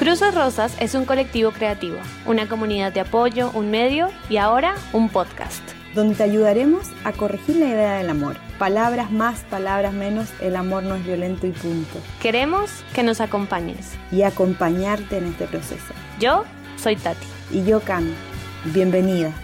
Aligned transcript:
Cruces 0.00 0.34
Rosas 0.34 0.74
es 0.80 0.94
un 0.94 1.04
colectivo 1.04 1.50
creativo, 1.50 1.98
una 2.24 2.48
comunidad 2.48 2.90
de 2.90 3.00
apoyo, 3.00 3.50
un 3.52 3.70
medio 3.70 4.08
y 4.30 4.38
ahora 4.38 4.76
un 4.94 5.10
podcast. 5.10 5.60
Donde 5.94 6.14
te 6.14 6.22
ayudaremos 6.22 6.86
a 7.04 7.12
corregir 7.12 7.56
la 7.56 7.66
idea 7.66 7.94
del 7.96 8.08
amor. 8.08 8.38
Palabras 8.58 9.12
más, 9.12 9.40
palabras 9.50 9.92
menos, 9.92 10.30
el 10.40 10.56
amor 10.56 10.84
no 10.84 10.94
es 10.94 11.04
violento 11.04 11.46
y 11.46 11.50
punto. 11.50 11.98
Queremos 12.22 12.70
que 12.94 13.02
nos 13.02 13.20
acompañes. 13.20 13.90
Y 14.10 14.22
acompañarte 14.22 15.18
en 15.18 15.26
este 15.26 15.46
proceso. 15.46 15.92
Yo 16.18 16.46
soy 16.78 16.96
Tati. 16.96 17.26
Y 17.50 17.66
yo 17.66 17.80
Cami. 17.80 18.14
Bienvenida. 18.72 19.34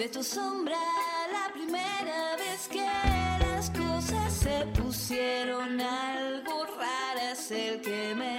De 0.00 0.08
tu 0.08 0.22
sombra 0.22 0.78
la 1.30 1.52
primera 1.52 2.34
vez 2.38 2.68
que 2.68 2.86
las 3.40 3.68
cosas 3.68 4.32
se 4.32 4.64
pusieron 4.80 5.78
algo 5.78 6.64
raras. 6.64 7.50
El 7.50 7.82
que 7.82 8.14
me 8.14 8.38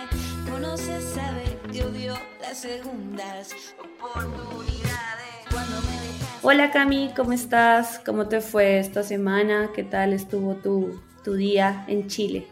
conoce 0.50 1.00
sabe 1.14 1.60
que 1.72 1.84
odio 1.84 2.18
las 2.42 2.62
segundas 2.62 3.54
oportunidades. 3.78 5.46
Cuando 5.52 5.82
me 5.82 5.92
dejas. 5.92 6.40
Hola 6.42 6.72
Cami, 6.72 7.14
¿cómo 7.16 7.32
estás? 7.32 8.00
¿Cómo 8.04 8.28
te 8.28 8.42
fue 8.42 8.80
esta 8.80 9.04
semana? 9.04 9.70
¿Qué 9.76 9.84
tal 9.84 10.14
estuvo 10.14 10.56
tu, 10.56 11.00
tu 11.24 11.36
día 11.36 11.86
en 11.88 12.08
Chile? 12.08 12.48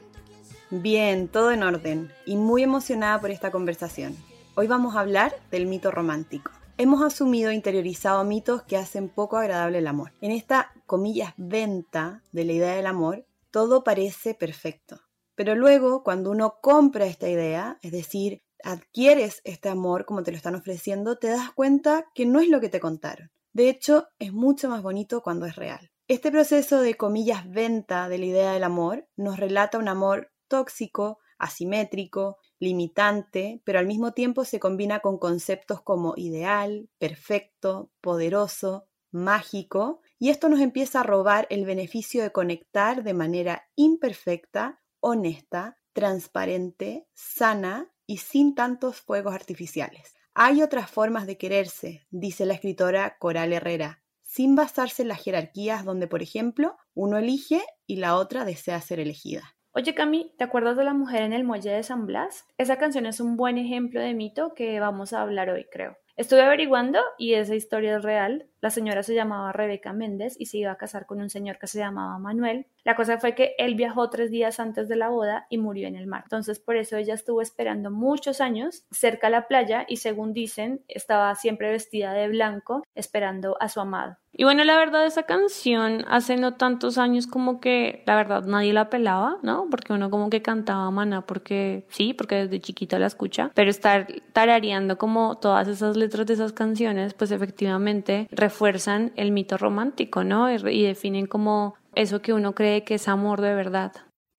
Bien, 0.70 1.28
todo 1.30 1.52
en 1.52 1.64
orden 1.64 2.14
y 2.28 2.36
muy 2.36 2.62
emocionada 2.62 3.20
por 3.20 3.32
esta 3.32 3.50
conversación. 3.50 4.16
Hoy 4.54 4.68
vamos 4.68 4.96
a 4.96 5.00
hablar 5.00 5.36
del 5.50 5.66
mito 5.66 5.90
romántico. 5.90 6.52
Hemos 6.82 7.02
asumido 7.02 7.50
e 7.50 7.56
interiorizado 7.56 8.24
mitos 8.24 8.64
que 8.64 8.78
hacen 8.78 9.10
poco 9.10 9.36
agradable 9.36 9.80
el 9.80 9.88
amor. 9.88 10.14
En 10.22 10.32
esta, 10.32 10.72
comillas, 10.86 11.34
venta 11.36 12.24
de 12.32 12.46
la 12.46 12.54
idea 12.54 12.74
del 12.76 12.86
amor, 12.86 13.26
todo 13.52 13.84
parece 13.84 14.34
perfecto. 14.34 15.02
Pero 15.36 15.56
luego, 15.56 16.04
cuando 16.04 16.32
uno 16.32 16.60
compra 16.62 17.06
esta 17.06 17.28
idea, 17.28 17.78
es 17.82 17.92
decir, 17.92 18.44
adquieres 18.64 19.42
este 19.44 19.68
amor 19.68 20.06
como 20.06 20.24
te 20.24 20.32
lo 20.32 20.38
están 20.38 20.56
ofreciendo, 20.56 21.18
te 21.18 21.28
das 21.28 21.52
cuenta 21.52 22.06
que 22.16 22.26
no 22.26 22.40
es 22.40 22.48
lo 22.48 22.62
que 22.62 22.70
te 22.70 22.80
contaron. 22.80 23.30
De 23.52 23.68
hecho, 23.68 24.08
es 24.18 24.32
mucho 24.32 24.70
más 24.70 24.82
bonito 24.82 25.22
cuando 25.22 25.46
es 25.48 25.58
real. 25.58 25.92
Este 26.08 26.32
proceso 26.32 26.80
de 26.80 26.96
comillas 26.96 27.44
venta 27.52 28.08
de 28.08 28.20
la 28.20 28.26
idea 28.26 28.54
del 28.54 28.64
amor 28.64 29.06
nos 29.18 29.38
relata 29.38 29.80
un 29.80 29.90
amor 29.90 30.32
tóxico, 30.48 31.20
asimétrico, 31.38 32.38
limitante, 32.60 33.62
pero 33.64 33.80
al 33.80 33.88
mismo 33.88 34.12
tiempo 34.14 34.46
se 34.46 34.60
combina 34.60 35.00
con 35.00 35.18
conceptos 35.18 35.82
como 35.82 36.14
ideal, 36.18 36.90
perfecto, 36.98 37.92
poderoso, 38.02 38.88
mágico, 39.12 40.02
y 40.20 40.30
esto 40.30 40.50
nos 40.50 40.60
empieza 40.60 41.00
a 41.00 41.04
robar 41.04 41.48
el 41.50 41.66
beneficio 41.66 42.22
de 42.22 42.32
conectar 42.32 43.04
de 43.04 43.14
manera 43.14 43.70
imperfecta, 43.76 44.82
honesta, 45.00 45.78
transparente, 45.94 47.08
sana 47.14 47.92
y 48.06 48.18
sin 48.18 48.56
tantos 48.56 48.98
fuegos 48.98 49.34
artificiales. 49.34 50.16
Hay 50.34 50.62
otras 50.62 50.90
formas 50.90 51.26
de 51.28 51.38
quererse, 51.38 52.06
dice 52.12 52.46
la 52.46 52.54
escritora 52.54 53.18
Coral 53.18 53.54
Herrera, 53.54 54.04
sin 54.24 54.56
basarse 54.56 55.02
en 55.02 55.08
las 55.08 55.24
jerarquías 55.24 55.84
donde, 55.84 56.08
por 56.08 56.22
ejemplo, 56.22 56.78
uno 56.94 57.18
elige 57.18 57.64
y 57.88 57.96
la 57.96 58.16
otra 58.16 58.46
desea 58.46 58.80
ser 58.80 59.00
elegida. 59.00 59.56
Oye 59.80 59.96
Cami, 59.96 60.34
¿te 60.38 60.44
acuerdas 60.44 60.76
de 60.76 60.84
la 60.84 60.94
mujer 60.94 61.22
en 61.22 61.32
el 61.32 61.46
muelle 61.46 61.72
de 61.72 61.84
San 61.84 62.06
Blas? 62.06 62.46
Esa 62.58 62.78
canción 62.78 63.06
es 63.06 63.22
un 63.22 63.38
buen 63.38 63.58
ejemplo 63.58 64.02
de 64.02 64.14
mito 64.14 64.54
que 64.54 64.78
vamos 64.82 65.14
a 65.14 65.22
hablar 65.22 65.50
hoy, 65.50 65.68
creo. 65.72 65.96
Estuve 66.18 66.42
averiguando 66.42 67.00
y 67.18 67.36
esa 67.36 67.56
historia 67.56 67.96
es 67.96 68.04
real. 68.04 68.49
La 68.62 68.70
señora 68.70 69.04
se 69.04 69.16
llamaba 69.16 69.54
Rebeca 69.54 69.94
Méndez 69.94 70.36
y 70.38 70.48
se 70.48 70.58
iba 70.58 70.72
a 70.72 70.78
casar 70.78 71.06
con 71.06 71.22
un 71.22 71.30
señor 71.30 71.58
que 71.60 71.68
se 71.68 71.80
llamaba 71.80 72.20
Manuel. 72.20 72.68
La 72.84 72.96
cosa 72.96 73.18
fue 73.18 73.36
que 73.36 73.56
él 73.58 73.76
viajó 73.76 74.10
tres 74.10 74.32
días 74.32 74.60
antes 74.60 74.90
de 74.90 74.98
la 74.98 75.10
boda 75.10 75.48
y 75.50 75.58
murió 75.58 75.88
en 75.88 75.96
el 75.96 76.08
mar. 76.08 76.24
Entonces 76.26 76.60
por 76.60 76.76
eso 76.76 76.98
ella 76.98 77.14
estuvo 77.14 77.42
esperando 77.42 77.90
muchos 77.90 78.42
años 78.42 78.86
cerca 78.92 79.28
a 79.28 79.30
la 79.30 79.48
playa 79.48 79.86
y 79.88 79.98
según 79.98 80.34
dicen 80.34 80.84
estaba 80.88 81.34
siempre 81.36 81.72
vestida 81.72 82.14
de 82.14 82.28
blanco 82.28 82.84
esperando 82.96 83.58
a 83.62 83.70
su 83.70 83.80
amado. 83.80 84.18
Y 84.32 84.44
bueno, 84.44 84.64
la 84.64 84.78
verdad 84.78 85.06
esa 85.06 85.24
canción 85.24 86.06
hace 86.08 86.38
no 86.38 86.54
tantos 86.54 86.98
años 86.98 87.26
como 87.26 87.60
que 87.60 88.04
la 88.06 88.16
verdad 88.16 88.44
nadie 88.44 88.74
la 88.74 88.90
pelaba, 88.90 89.38
¿no? 89.42 89.68
Porque 89.72 89.92
uno 89.92 90.10
como 90.10 90.30
que 90.30 90.42
cantaba 90.42 90.90
mana 90.92 91.26
porque 91.26 91.88
sí, 91.90 92.14
porque 92.14 92.36
desde 92.36 92.62
chiquita 92.62 93.00
la 93.00 93.08
escucha, 93.08 93.52
pero 93.56 93.70
estar 93.70 94.08
tarareando 94.32 94.98
como 94.98 95.40
todas 95.40 95.68
esas 95.68 95.98
letras 95.98 96.28
de 96.28 96.36
esas 96.36 96.54
canciones, 96.54 97.16
pues 97.16 97.32
efectivamente 97.32 98.28
refuerzan 98.50 99.14
el 99.16 99.32
mito 99.32 99.58
romántico, 99.58 100.24
¿no? 100.24 100.52
Y 100.52 100.84
definen 100.84 101.28
como 101.28 101.76
eso 101.94 102.24
que 102.24 102.34
uno 102.34 102.56
cree 102.56 102.84
que 102.84 102.96
es 102.96 103.08
amor 103.08 103.42
de 103.42 103.54
verdad. 103.54 103.92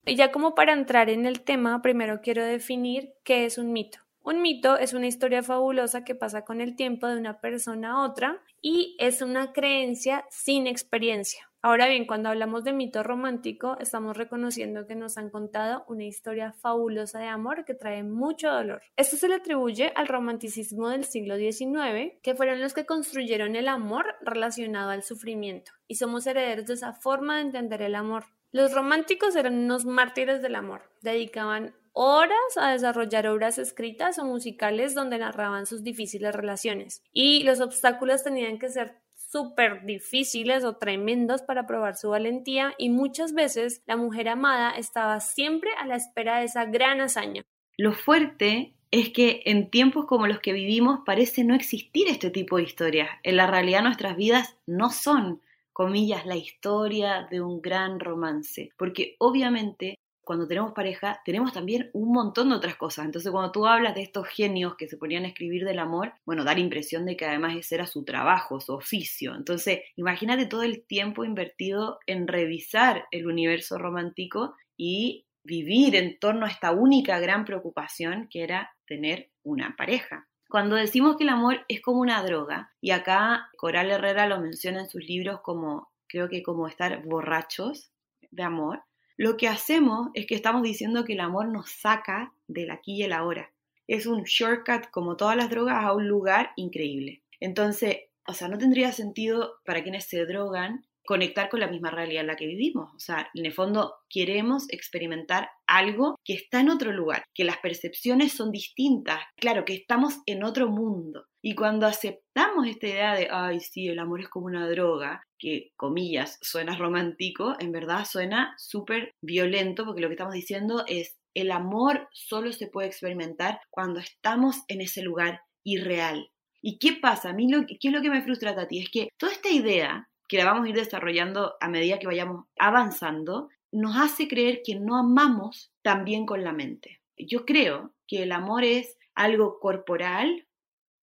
Y 0.04 0.16
ya 0.16 0.32
como 0.32 0.56
para 0.56 0.72
entrar 0.72 1.10
en 1.10 1.26
el 1.26 1.42
tema, 1.42 1.80
primero 1.80 2.20
quiero 2.20 2.44
definir 2.44 3.12
qué 3.22 3.44
es 3.44 3.56
un 3.56 3.72
mito. 3.72 3.98
Un 4.24 4.42
mito 4.42 4.76
es 4.76 4.94
una 4.94 5.06
historia 5.06 5.44
fabulosa 5.44 6.02
que 6.02 6.16
pasa 6.16 6.44
con 6.44 6.60
el 6.60 6.74
tiempo 6.74 7.06
de 7.06 7.18
una 7.18 7.40
persona 7.40 7.92
a 7.92 8.02
otra 8.04 8.42
y 8.60 8.96
es 8.98 9.22
una 9.22 9.52
creencia 9.52 10.24
sin 10.28 10.66
experiencia. 10.66 11.49
Ahora 11.62 11.88
bien, 11.88 12.06
cuando 12.06 12.30
hablamos 12.30 12.64
de 12.64 12.72
mito 12.72 13.02
romántico, 13.02 13.76
estamos 13.80 14.16
reconociendo 14.16 14.86
que 14.86 14.94
nos 14.94 15.18
han 15.18 15.28
contado 15.28 15.84
una 15.88 16.04
historia 16.04 16.54
fabulosa 16.54 17.18
de 17.18 17.26
amor 17.26 17.66
que 17.66 17.74
trae 17.74 18.02
mucho 18.02 18.50
dolor. 18.50 18.80
Esto 18.96 19.18
se 19.18 19.28
le 19.28 19.34
atribuye 19.34 19.92
al 19.94 20.08
romanticismo 20.08 20.88
del 20.88 21.04
siglo 21.04 21.36
XIX, 21.36 22.14
que 22.22 22.34
fueron 22.34 22.62
los 22.62 22.72
que 22.72 22.86
construyeron 22.86 23.56
el 23.56 23.68
amor 23.68 24.06
relacionado 24.22 24.88
al 24.88 25.02
sufrimiento, 25.02 25.72
y 25.86 25.96
somos 25.96 26.26
herederos 26.26 26.64
de 26.64 26.74
esa 26.74 26.94
forma 26.94 27.36
de 27.36 27.42
entender 27.42 27.82
el 27.82 27.94
amor. 27.94 28.24
Los 28.52 28.72
románticos 28.72 29.36
eran 29.36 29.58
unos 29.58 29.84
mártires 29.84 30.40
del 30.40 30.54
amor, 30.54 30.90
dedicaban 31.02 31.74
horas 31.92 32.56
a 32.56 32.70
desarrollar 32.70 33.26
obras 33.26 33.58
escritas 33.58 34.18
o 34.18 34.24
musicales 34.24 34.94
donde 34.94 35.18
narraban 35.18 35.66
sus 35.66 35.82
difíciles 35.82 36.34
relaciones. 36.34 37.02
Y 37.12 37.42
los 37.42 37.60
obstáculos 37.60 38.22
tenían 38.22 38.58
que 38.58 38.70
ser 38.70 38.96
súper 39.30 39.84
difíciles 39.84 40.64
o 40.64 40.76
tremendos 40.76 41.42
para 41.42 41.66
probar 41.66 41.96
su 41.96 42.10
valentía 42.10 42.74
y 42.78 42.90
muchas 42.90 43.32
veces 43.32 43.82
la 43.86 43.96
mujer 43.96 44.28
amada 44.28 44.72
estaba 44.72 45.20
siempre 45.20 45.70
a 45.78 45.86
la 45.86 45.96
espera 45.96 46.38
de 46.38 46.46
esa 46.46 46.64
gran 46.64 47.00
hazaña. 47.00 47.42
Lo 47.76 47.92
fuerte 47.92 48.74
es 48.90 49.10
que 49.10 49.42
en 49.44 49.70
tiempos 49.70 50.06
como 50.06 50.26
los 50.26 50.40
que 50.40 50.52
vivimos 50.52 51.00
parece 51.06 51.44
no 51.44 51.54
existir 51.54 52.08
este 52.08 52.30
tipo 52.30 52.56
de 52.56 52.64
historias. 52.64 53.08
En 53.22 53.36
la 53.36 53.46
realidad 53.46 53.82
nuestras 53.82 54.16
vidas 54.16 54.56
no 54.66 54.90
son, 54.90 55.40
comillas, 55.72 56.26
la 56.26 56.36
historia 56.36 57.28
de 57.30 57.40
un 57.40 57.62
gran 57.62 58.00
romance, 58.00 58.70
porque 58.76 59.14
obviamente 59.18 59.96
cuando 60.22 60.46
tenemos 60.46 60.72
pareja, 60.72 61.20
tenemos 61.24 61.52
también 61.52 61.90
un 61.92 62.12
montón 62.12 62.50
de 62.50 62.56
otras 62.56 62.76
cosas. 62.76 63.04
Entonces, 63.04 63.30
cuando 63.32 63.52
tú 63.52 63.66
hablas 63.66 63.94
de 63.94 64.02
estos 64.02 64.28
genios 64.28 64.76
que 64.76 64.88
se 64.88 64.96
ponían 64.96 65.24
a 65.24 65.28
escribir 65.28 65.64
del 65.64 65.78
amor, 65.78 66.12
bueno, 66.24 66.44
da 66.44 66.54
la 66.54 66.60
impresión 66.60 67.04
de 67.04 67.16
que 67.16 67.24
además 67.24 67.56
ese 67.56 67.74
era 67.76 67.86
su 67.86 68.04
trabajo, 68.04 68.60
su 68.60 68.74
oficio. 68.74 69.34
Entonces, 69.34 69.80
imagínate 69.96 70.46
todo 70.46 70.62
el 70.62 70.84
tiempo 70.86 71.24
invertido 71.24 71.98
en 72.06 72.28
revisar 72.28 73.06
el 73.10 73.26
universo 73.26 73.78
romántico 73.78 74.54
y 74.76 75.26
vivir 75.42 75.96
en 75.96 76.18
torno 76.18 76.46
a 76.46 76.50
esta 76.50 76.72
única 76.72 77.18
gran 77.18 77.44
preocupación 77.44 78.28
que 78.30 78.42
era 78.42 78.70
tener 78.86 79.30
una 79.42 79.74
pareja. 79.76 80.28
Cuando 80.48 80.76
decimos 80.76 81.16
que 81.16 81.24
el 81.24 81.30
amor 81.30 81.64
es 81.68 81.80
como 81.80 82.00
una 82.00 82.22
droga, 82.22 82.72
y 82.80 82.90
acá 82.90 83.48
Coral 83.56 83.90
Herrera 83.90 84.26
lo 84.26 84.40
menciona 84.40 84.80
en 84.80 84.88
sus 84.88 85.04
libros 85.04 85.40
como, 85.42 85.92
creo 86.08 86.28
que 86.28 86.42
como 86.42 86.66
estar 86.66 87.04
borrachos 87.04 87.92
de 88.30 88.42
amor, 88.42 88.82
lo 89.20 89.36
que 89.36 89.48
hacemos 89.48 90.08
es 90.14 90.24
que 90.24 90.34
estamos 90.34 90.62
diciendo 90.62 91.04
que 91.04 91.12
el 91.12 91.20
amor 91.20 91.46
nos 91.46 91.70
saca 91.70 92.32
del 92.48 92.70
aquí 92.70 92.94
y 92.94 93.02
el 93.02 93.12
ahora. 93.12 93.52
Es 93.86 94.06
un 94.06 94.22
shortcut, 94.22 94.90
como 94.90 95.18
todas 95.18 95.36
las 95.36 95.50
drogas, 95.50 95.84
a 95.84 95.92
un 95.92 96.08
lugar 96.08 96.52
increíble. 96.56 97.22
Entonces, 97.38 97.98
o 98.26 98.32
sea, 98.32 98.48
no 98.48 98.56
tendría 98.56 98.92
sentido 98.92 99.56
para 99.66 99.82
quienes 99.82 100.06
se 100.06 100.24
drogan 100.24 100.86
conectar 101.04 101.50
con 101.50 101.60
la 101.60 101.68
misma 101.68 101.90
realidad 101.90 102.22
en 102.22 102.28
la 102.28 102.36
que 102.36 102.46
vivimos. 102.46 102.94
O 102.94 102.98
sea, 102.98 103.28
en 103.34 103.44
el 103.44 103.52
fondo 103.52 103.92
queremos 104.08 104.64
experimentar 104.70 105.50
algo 105.66 106.18
que 106.24 106.32
está 106.32 106.60
en 106.60 106.70
otro 106.70 106.90
lugar, 106.90 107.24
que 107.34 107.44
las 107.44 107.58
percepciones 107.58 108.32
son 108.32 108.50
distintas, 108.50 109.20
claro, 109.36 109.66
que 109.66 109.74
estamos 109.74 110.20
en 110.24 110.44
otro 110.44 110.70
mundo. 110.70 111.26
Y 111.42 111.54
cuando 111.54 111.86
aceptamos 111.86 112.66
esta 112.66 112.86
idea 112.86 113.14
de, 113.14 113.28
ay, 113.30 113.60
sí, 113.60 113.88
el 113.88 113.98
amor 113.98 114.20
es 114.20 114.28
como 114.28 114.46
una 114.46 114.68
droga, 114.68 115.26
que, 115.38 115.72
comillas, 115.76 116.38
suena 116.42 116.76
romántico, 116.76 117.56
en 117.58 117.72
verdad 117.72 118.04
suena 118.04 118.54
súper 118.58 119.14
violento, 119.22 119.86
porque 119.86 120.02
lo 120.02 120.08
que 120.08 120.14
estamos 120.14 120.34
diciendo 120.34 120.84
es, 120.86 121.16
el 121.34 121.50
amor 121.52 122.08
solo 122.12 122.52
se 122.52 122.66
puede 122.66 122.88
experimentar 122.88 123.60
cuando 123.70 124.00
estamos 124.00 124.62
en 124.68 124.80
ese 124.80 125.02
lugar 125.02 125.42
irreal. 125.64 126.30
¿Y 126.60 126.78
qué 126.78 126.92
pasa? 127.00 127.30
A 127.30 127.32
mí, 127.32 127.50
lo, 127.50 127.64
¿qué 127.66 127.78
es 127.80 127.92
lo 127.92 128.02
que 128.02 128.10
me 128.10 128.22
frustra, 128.22 128.54
Tati? 128.54 128.80
Es 128.80 128.90
que 128.90 129.08
toda 129.16 129.32
esta 129.32 129.48
idea, 129.48 130.10
que 130.28 130.36
la 130.36 130.44
vamos 130.44 130.66
a 130.66 130.68
ir 130.68 130.74
desarrollando 130.74 131.54
a 131.60 131.68
medida 131.68 131.98
que 131.98 132.06
vayamos 132.06 132.46
avanzando, 132.58 133.48
nos 133.72 133.96
hace 133.96 134.28
creer 134.28 134.60
que 134.64 134.74
no 134.74 134.96
amamos 134.96 135.72
también 135.82 136.26
con 136.26 136.44
la 136.44 136.52
mente. 136.52 137.00
Yo 137.16 137.46
creo 137.46 137.94
que 138.06 138.24
el 138.24 138.32
amor 138.32 138.64
es 138.64 138.98
algo 139.14 139.58
corporal, 139.60 140.46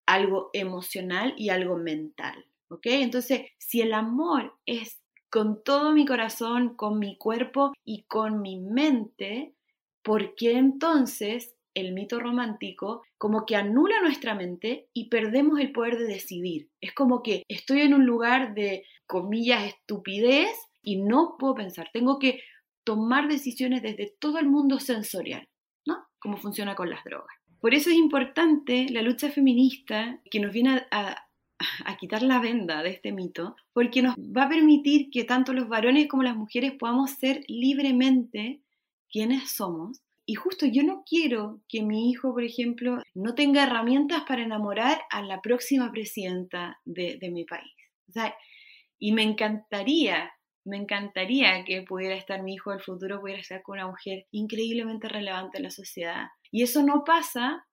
algo 0.08 0.50
emocional 0.54 1.36
y 1.38 1.50
algo 1.50 1.78
mental. 1.78 2.46
¿ok? 2.70 2.86
Entonces, 2.88 3.42
si 3.60 3.82
el 3.82 3.94
amor 3.94 4.56
es 4.66 5.00
con 5.30 5.64
todo 5.64 5.92
mi 5.92 6.06
corazón, 6.06 6.76
con 6.76 7.00
mi 7.00 7.18
cuerpo 7.18 7.74
y 7.86 8.04
con 8.04 8.42
mi 8.42 8.60
mente, 8.60 9.54
¿por 10.02 10.36
qué 10.36 10.54
entonces 10.54 11.56
el 11.74 11.94
mito 11.94 12.20
romántico 12.20 13.04
como 13.20 13.46
que 13.46 13.56
anula 13.56 14.02
nuestra 14.02 14.34
mente 14.34 14.88
y 14.94 15.10
perdemos 15.10 15.60
el 15.60 15.72
poder 15.72 15.98
de 16.00 16.08
decidir? 16.08 16.70
Es 16.82 16.94
como 16.94 17.22
que 17.22 17.44
estoy 17.48 17.82
en 17.82 17.94
un 17.94 18.06
lugar 18.06 18.56
de, 18.56 18.86
comillas, 19.08 19.64
estupidez 19.64 20.50
y 20.82 20.98
no 20.98 21.36
puedo 21.40 21.56
pensar, 21.56 21.90
tengo 21.92 22.20
que 22.20 22.42
tomar 22.84 23.28
decisiones 23.28 23.82
desde 23.82 24.16
todo 24.20 24.38
el 24.40 24.48
mundo 24.48 24.80
sensorial, 24.80 25.48
¿no? 25.86 26.08
Como 26.20 26.38
funciona 26.38 26.76
con 26.76 26.90
las 26.90 27.04
drogas. 27.04 27.36
Por 27.60 27.74
eso 27.74 27.90
es 27.90 27.96
importante 27.96 28.88
la 28.90 29.02
lucha 29.02 29.30
feminista 29.30 30.20
que 30.30 30.40
nos 30.40 30.52
viene 30.54 30.84
a, 30.92 31.24
quitar 32.00 32.22
la 32.22 32.40
venda 32.40 32.84
de 32.84 32.92
este 32.92 33.12
mito, 33.12 33.56
porque 33.74 34.04
nos 34.04 34.16
va 34.16 34.44
a 34.44 34.50
permitir 34.50 35.10
que 35.10 35.24
tanto 35.24 35.54
los 35.54 35.68
varones 35.68 36.08
como 36.08 36.22
las 36.22 36.36
mujeres 36.36 36.74
podamos 36.74 37.12
ser 37.12 37.44
libremente 37.48 38.62
quienes 39.10 39.50
somos. 39.50 40.00
Y 40.28 40.36
justo 40.36 40.68
yo 40.68 40.84
no 40.84 41.04
quiero 41.08 41.62
que 41.68 41.82
mi 41.82 42.12
hijo, 42.12 42.34
por 42.34 42.44
ejemplo, 42.44 43.02
no 43.16 43.34
tenga 43.34 43.64
herramientas 43.64 44.24
para 44.28 44.44
enamorar 44.44 45.02
a 45.10 45.24
la 45.24 45.42
próxima 45.42 45.92
presidenta 45.92 46.80
de, 46.86 47.18
mi 47.32 47.44
país. 47.46 47.74
Y 49.00 49.14
me 49.14 49.24
encantaría, 49.24 50.32
me 50.68 50.78
encantaría 50.78 51.64
que 51.66 51.82
pudiera 51.82 52.16
estar 52.16 52.44
mi 52.44 52.54
hijo 52.54 52.72
del 52.72 52.82
futuro, 52.82 53.22
pudiera 53.22 53.42
estar 53.42 53.62
con 53.62 53.78
una 53.78 53.88
mujer 53.88 54.26
increíblemente 54.32 55.08
relevante 55.08 55.58
en 55.58 55.64
la 55.64 55.72
sociedad. 55.72 56.28
Y 56.52 56.64
eso 56.64 56.84
no 56.84 57.04
pasa 57.04 57.68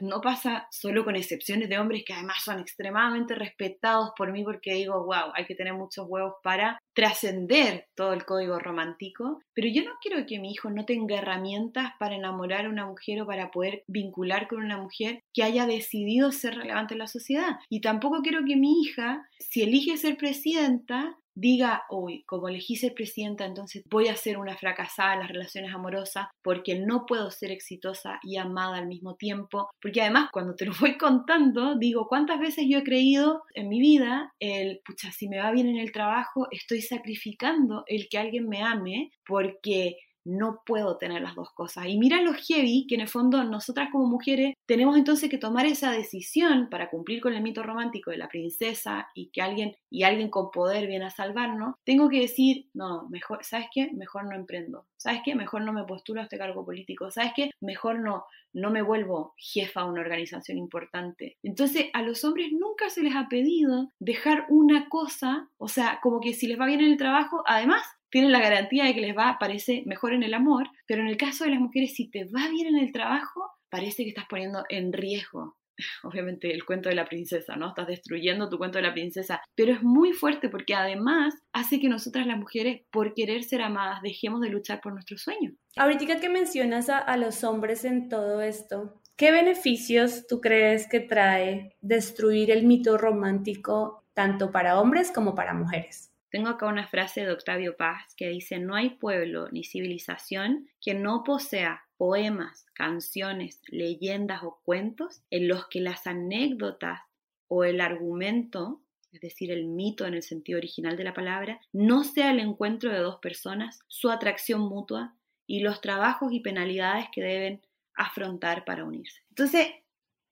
no 0.00 0.20
pasa 0.20 0.68
solo 0.70 1.04
con 1.04 1.16
excepciones 1.16 1.68
de 1.68 1.78
hombres 1.78 2.04
que 2.06 2.12
además 2.12 2.36
son 2.44 2.60
extremadamente 2.60 3.34
respetados 3.34 4.10
por 4.16 4.32
mí 4.32 4.44
porque 4.44 4.74
digo, 4.74 5.04
wow, 5.04 5.32
hay 5.34 5.44
que 5.44 5.56
tener 5.56 5.74
muchos 5.74 6.06
huevos 6.08 6.34
para 6.42 6.78
trascender 6.94 7.86
todo 7.96 8.12
el 8.12 8.24
código 8.24 8.58
romántico, 8.58 9.40
pero 9.52 9.68
yo 9.72 9.82
no 9.82 9.92
quiero 10.00 10.24
que 10.26 10.38
mi 10.38 10.52
hijo 10.52 10.70
no 10.70 10.84
tenga 10.84 11.16
herramientas 11.16 11.92
para 11.98 12.14
enamorar 12.14 12.66
a 12.66 12.68
una 12.68 12.86
mujer 12.86 13.22
o 13.22 13.26
para 13.26 13.50
poder 13.50 13.82
vincular 13.88 14.46
con 14.46 14.62
una 14.62 14.76
mujer 14.76 15.22
que 15.32 15.42
haya 15.42 15.66
decidido 15.66 16.30
ser 16.30 16.54
relevante 16.54 16.94
en 16.94 16.98
la 16.98 17.06
sociedad. 17.06 17.58
Y 17.68 17.80
tampoco 17.80 18.22
quiero 18.22 18.44
que 18.46 18.56
mi 18.56 18.82
hija, 18.82 19.26
si 19.38 19.62
elige 19.62 19.96
ser 19.96 20.16
presidenta, 20.16 21.16
diga, 21.40 21.84
hoy, 21.88 22.22
como 22.24 22.48
elegí 22.48 22.76
ser 22.76 22.94
presidenta, 22.94 23.46
entonces 23.46 23.82
voy 23.88 24.08
a 24.08 24.16
ser 24.16 24.36
una 24.36 24.56
fracasada 24.56 25.14
en 25.14 25.20
las 25.20 25.28
relaciones 25.28 25.74
amorosas 25.74 26.26
porque 26.42 26.78
no 26.78 27.06
puedo 27.06 27.30
ser 27.30 27.50
exitosa 27.50 28.20
y 28.22 28.36
amada 28.36 28.76
al 28.76 28.86
mismo 28.86 29.16
tiempo. 29.16 29.70
Porque 29.80 30.02
además, 30.02 30.28
cuando 30.32 30.54
te 30.54 30.66
lo 30.66 30.72
voy 30.78 30.98
contando, 30.98 31.76
digo, 31.76 32.06
¿cuántas 32.08 32.40
veces 32.40 32.66
yo 32.68 32.78
he 32.78 32.84
creído 32.84 33.42
en 33.54 33.68
mi 33.68 33.80
vida 33.80 34.32
el, 34.38 34.80
pucha, 34.84 35.10
si 35.12 35.28
me 35.28 35.38
va 35.38 35.50
bien 35.50 35.68
en 35.68 35.78
el 35.78 35.92
trabajo, 35.92 36.46
estoy 36.50 36.82
sacrificando 36.82 37.84
el 37.86 38.08
que 38.08 38.18
alguien 38.18 38.48
me 38.48 38.62
ame 38.62 39.10
porque 39.26 39.96
no 40.24 40.62
puedo 40.64 40.96
tener 40.98 41.22
las 41.22 41.34
dos 41.34 41.50
cosas. 41.50 41.86
Y 41.86 41.98
mira 41.98 42.20
lo 42.20 42.32
heavy 42.34 42.86
que 42.88 42.94
en 42.94 43.02
el 43.02 43.08
fondo 43.08 43.42
nosotras 43.44 43.88
como 43.90 44.06
mujeres 44.06 44.54
tenemos 44.66 44.96
entonces 44.96 45.30
que 45.30 45.38
tomar 45.38 45.66
esa 45.66 45.90
decisión 45.90 46.68
para 46.70 46.90
cumplir 46.90 47.20
con 47.20 47.32
el 47.34 47.42
mito 47.42 47.62
romántico 47.62 48.10
de 48.10 48.18
la 48.18 48.28
princesa 48.28 49.08
y 49.14 49.30
que 49.30 49.42
alguien 49.42 49.76
y 49.90 50.04
alguien 50.04 50.30
con 50.30 50.50
poder 50.50 50.86
viene 50.86 51.06
a 51.06 51.10
salvarnos. 51.10 51.74
Tengo 51.84 52.08
que 52.08 52.20
decir, 52.20 52.68
no, 52.74 53.08
mejor, 53.08 53.44
¿sabes 53.44 53.66
qué? 53.72 53.90
Mejor 53.92 54.24
no 54.24 54.34
emprendo. 54.34 54.86
¿Sabes 54.96 55.22
qué? 55.24 55.34
Mejor 55.34 55.62
no 55.62 55.72
me 55.72 55.84
postulo 55.84 56.20
a 56.20 56.24
este 56.24 56.38
cargo 56.38 56.64
político. 56.64 57.10
¿Sabes 57.10 57.32
qué? 57.34 57.50
Mejor 57.60 58.00
no 58.00 58.24
no 58.52 58.70
me 58.70 58.82
vuelvo 58.82 59.34
jefa 59.36 59.82
de 59.82 59.90
una 59.90 60.00
organización 60.00 60.58
importante. 60.58 61.38
Entonces, 61.42 61.86
a 61.92 62.02
los 62.02 62.24
hombres 62.24 62.50
nunca 62.52 62.90
se 62.90 63.02
les 63.02 63.14
ha 63.14 63.28
pedido 63.28 63.90
dejar 63.98 64.46
una 64.48 64.88
cosa, 64.88 65.48
o 65.58 65.68
sea, 65.68 66.00
como 66.02 66.20
que 66.20 66.34
si 66.34 66.46
les 66.46 66.58
va 66.58 66.66
bien 66.66 66.80
en 66.80 66.92
el 66.92 66.96
trabajo, 66.96 67.42
además 67.46 67.82
tienen 68.10 68.32
la 68.32 68.40
garantía 68.40 68.84
de 68.84 68.94
que 68.94 69.00
les 69.00 69.16
va, 69.16 69.36
parece 69.38 69.82
mejor 69.86 70.12
en 70.12 70.22
el 70.22 70.34
amor, 70.34 70.68
pero 70.86 71.02
en 71.02 71.08
el 71.08 71.16
caso 71.16 71.44
de 71.44 71.50
las 71.50 71.60
mujeres, 71.60 71.94
si 71.94 72.10
te 72.10 72.24
va 72.24 72.48
bien 72.50 72.66
en 72.66 72.78
el 72.78 72.92
trabajo, 72.92 73.42
parece 73.68 74.02
que 74.02 74.10
estás 74.10 74.26
poniendo 74.28 74.64
en 74.68 74.92
riesgo 74.92 75.56
obviamente 76.02 76.52
el 76.52 76.64
cuento 76.64 76.88
de 76.88 76.94
la 76.94 77.06
princesa, 77.06 77.56
¿no? 77.56 77.68
Estás 77.68 77.86
destruyendo 77.86 78.48
tu 78.48 78.58
cuento 78.58 78.78
de 78.78 78.82
la 78.82 78.92
princesa, 78.92 79.40
pero 79.54 79.72
es 79.72 79.82
muy 79.82 80.12
fuerte 80.12 80.48
porque 80.48 80.74
además 80.74 81.34
hace 81.52 81.80
que 81.80 81.88
nosotras 81.88 82.26
las 82.26 82.38
mujeres, 82.38 82.82
por 82.90 83.14
querer 83.14 83.42
ser 83.44 83.62
amadas, 83.62 84.02
dejemos 84.02 84.40
de 84.40 84.50
luchar 84.50 84.80
por 84.80 84.92
nuestros 84.92 85.22
sueños. 85.22 85.54
Ahorita 85.76 86.20
que 86.20 86.28
mencionas 86.28 86.88
a, 86.88 86.98
a 86.98 87.16
los 87.16 87.44
hombres 87.44 87.84
en 87.84 88.08
todo 88.08 88.40
esto, 88.40 89.00
¿qué 89.16 89.30
beneficios 89.30 90.26
tú 90.26 90.40
crees 90.40 90.88
que 90.88 91.00
trae 91.00 91.76
destruir 91.80 92.50
el 92.50 92.66
mito 92.66 92.98
romántico 92.98 94.04
tanto 94.14 94.50
para 94.50 94.80
hombres 94.80 95.10
como 95.12 95.34
para 95.34 95.54
mujeres? 95.54 96.09
Tengo 96.30 96.48
acá 96.48 96.66
una 96.66 96.86
frase 96.86 97.24
de 97.24 97.32
Octavio 97.32 97.76
Paz 97.76 98.14
que 98.16 98.28
dice, 98.28 98.58
no 98.58 98.76
hay 98.76 98.90
pueblo 98.90 99.48
ni 99.50 99.64
civilización 99.64 100.68
que 100.80 100.94
no 100.94 101.24
posea 101.24 101.82
poemas, 101.96 102.66
canciones, 102.72 103.60
leyendas 103.66 104.42
o 104.42 104.60
cuentos 104.64 105.22
en 105.30 105.48
los 105.48 105.66
que 105.68 105.80
las 105.80 106.06
anécdotas 106.06 107.00
o 107.48 107.64
el 107.64 107.80
argumento, 107.80 108.80
es 109.12 109.20
decir, 109.20 109.50
el 109.50 109.66
mito 109.66 110.06
en 110.06 110.14
el 110.14 110.22
sentido 110.22 110.58
original 110.58 110.96
de 110.96 111.04
la 111.04 111.14
palabra, 111.14 111.60
no 111.72 112.04
sea 112.04 112.30
el 112.30 112.38
encuentro 112.38 112.92
de 112.92 113.00
dos 113.00 113.16
personas, 113.16 113.80
su 113.88 114.08
atracción 114.08 114.60
mutua 114.60 115.16
y 115.46 115.60
los 115.60 115.80
trabajos 115.80 116.32
y 116.32 116.40
penalidades 116.40 117.06
que 117.12 117.22
deben 117.22 117.60
afrontar 117.94 118.64
para 118.64 118.84
unirse. 118.84 119.20
Entonces, 119.30 119.66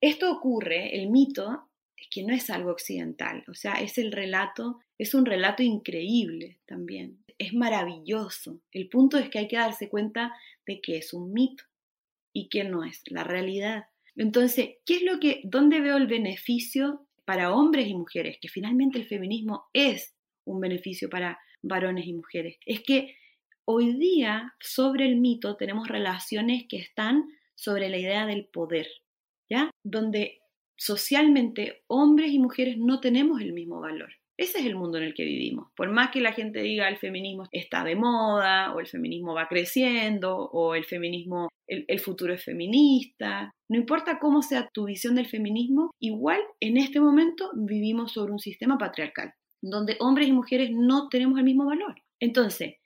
esto 0.00 0.30
ocurre, 0.30 0.96
el 0.96 1.10
mito, 1.10 1.67
es 2.00 2.08
que 2.10 2.22
no 2.22 2.34
es 2.34 2.50
algo 2.50 2.70
occidental, 2.70 3.44
o 3.48 3.54
sea, 3.54 3.74
es 3.74 3.98
el 3.98 4.12
relato, 4.12 4.78
es 4.98 5.14
un 5.14 5.26
relato 5.26 5.62
increíble 5.62 6.60
también, 6.66 7.24
es 7.38 7.54
maravilloso. 7.54 8.60
El 8.72 8.88
punto 8.88 9.16
es 9.18 9.28
que 9.28 9.38
hay 9.38 9.48
que 9.48 9.56
darse 9.56 9.88
cuenta 9.88 10.34
de 10.66 10.80
que 10.80 10.98
es 10.98 11.12
un 11.12 11.32
mito 11.32 11.64
y 12.32 12.48
que 12.48 12.64
no 12.64 12.84
es 12.84 13.02
la 13.06 13.24
realidad. 13.24 13.86
Entonces, 14.16 14.76
¿qué 14.84 14.96
es 14.96 15.02
lo 15.02 15.20
que, 15.20 15.40
dónde 15.44 15.80
veo 15.80 15.96
el 15.96 16.08
beneficio 16.08 17.06
para 17.24 17.52
hombres 17.52 17.88
y 17.88 17.94
mujeres? 17.94 18.38
Que 18.40 18.48
finalmente 18.48 18.98
el 18.98 19.06
feminismo 19.06 19.68
es 19.72 20.14
un 20.44 20.60
beneficio 20.60 21.08
para 21.08 21.38
varones 21.62 22.06
y 22.06 22.12
mujeres. 22.12 22.58
Es 22.66 22.82
que 22.82 23.16
hoy 23.64 23.94
día 23.96 24.54
sobre 24.60 25.06
el 25.06 25.16
mito 25.16 25.56
tenemos 25.56 25.88
relaciones 25.88 26.64
que 26.68 26.78
están 26.78 27.28
sobre 27.54 27.88
la 27.88 27.98
idea 27.98 28.26
del 28.26 28.46
poder, 28.46 28.88
¿ya? 29.48 29.70
Donde 29.84 30.40
socialmente 30.78 31.82
hombres 31.88 32.30
y 32.30 32.38
mujeres 32.38 32.78
no 32.78 33.00
tenemos 33.00 33.42
el 33.42 33.52
mismo 33.52 33.80
valor. 33.80 34.10
Ese 34.38 34.60
es 34.60 34.66
el 34.66 34.76
mundo 34.76 34.98
en 34.98 35.04
el 35.04 35.14
que 35.14 35.24
vivimos. 35.24 35.68
Por 35.74 35.90
más 35.90 36.10
que 36.10 36.20
la 36.20 36.32
gente 36.32 36.62
diga 36.62 36.88
el 36.88 36.96
feminismo 36.96 37.48
está 37.50 37.82
de 37.82 37.96
moda, 37.96 38.72
o 38.72 38.78
el 38.78 38.86
feminismo 38.86 39.34
va 39.34 39.48
creciendo, 39.48 40.36
o 40.36 40.76
el 40.76 40.84
feminismo, 40.84 41.48
el, 41.66 41.84
el, 41.88 41.98
futuro 41.98 42.32
es 42.32 42.44
feminista, 42.44 43.52
no 43.68 43.76
importa 43.76 44.20
cómo 44.20 44.42
sea 44.42 44.70
tu 44.72 44.84
visión 44.84 45.16
del 45.16 45.26
feminismo, 45.26 45.90
igual 46.00 46.40
en 46.60 46.76
este 46.76 47.00
momento 47.00 47.50
vivimos 47.56 48.12
sobre 48.12 48.30
un 48.30 48.38
sistema 48.38 48.78
patriarcal, 48.78 49.34
donde 49.60 49.96
hombres 49.98 50.28
y 50.28 50.32
mujeres 50.32 50.70
no 50.70 51.08
tenemos 51.08 51.36
el 51.38 51.44
mismo 51.44 51.66
valor. 51.66 51.96
Entonces, 52.20 52.76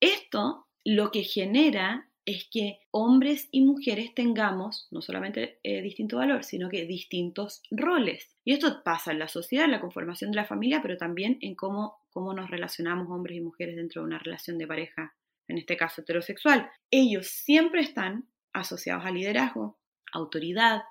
esto 0.00 0.66
lo 0.86 1.10
que 1.10 1.22
genera 1.22 2.10
es 2.26 2.48
que 2.50 2.80
hombres 2.90 3.48
y 3.50 3.62
mujeres 3.62 4.14
tengamos 4.14 4.88
no 4.90 5.02
solamente 5.02 5.58
eh, 5.62 5.82
distinto 5.82 6.16
valor, 6.16 6.44
sino 6.44 6.70
que 6.70 6.86
distintos 6.86 7.62
roles. 7.70 8.34
Y 8.44 8.52
esto 8.52 8.82
pasa 8.82 9.12
en 9.12 9.18
la 9.18 9.28
sociedad, 9.28 9.66
en 9.66 9.72
la 9.72 9.80
conformación 9.80 10.30
de 10.30 10.36
la 10.36 10.46
familia, 10.46 10.80
pero 10.82 10.96
también 10.96 11.38
en 11.40 11.54
cómo, 11.54 11.98
cómo 12.10 12.32
nos 12.32 12.50
relacionamos 12.50 13.10
hombres 13.10 13.36
y 13.36 13.40
mujeres 13.40 13.76
dentro 13.76 14.02
de 14.02 14.06
una 14.06 14.18
relación 14.18 14.56
de 14.58 14.66
pareja, 14.66 15.14
en 15.48 15.58
este 15.58 15.76
caso 15.76 16.00
heterosexual. 16.00 16.70
Ellos 16.90 17.26
siempre 17.26 17.82
están 17.82 18.28
asociados 18.52 19.04
a 19.04 19.10
liderazgo, 19.10 19.78
autoridad, 20.12 20.82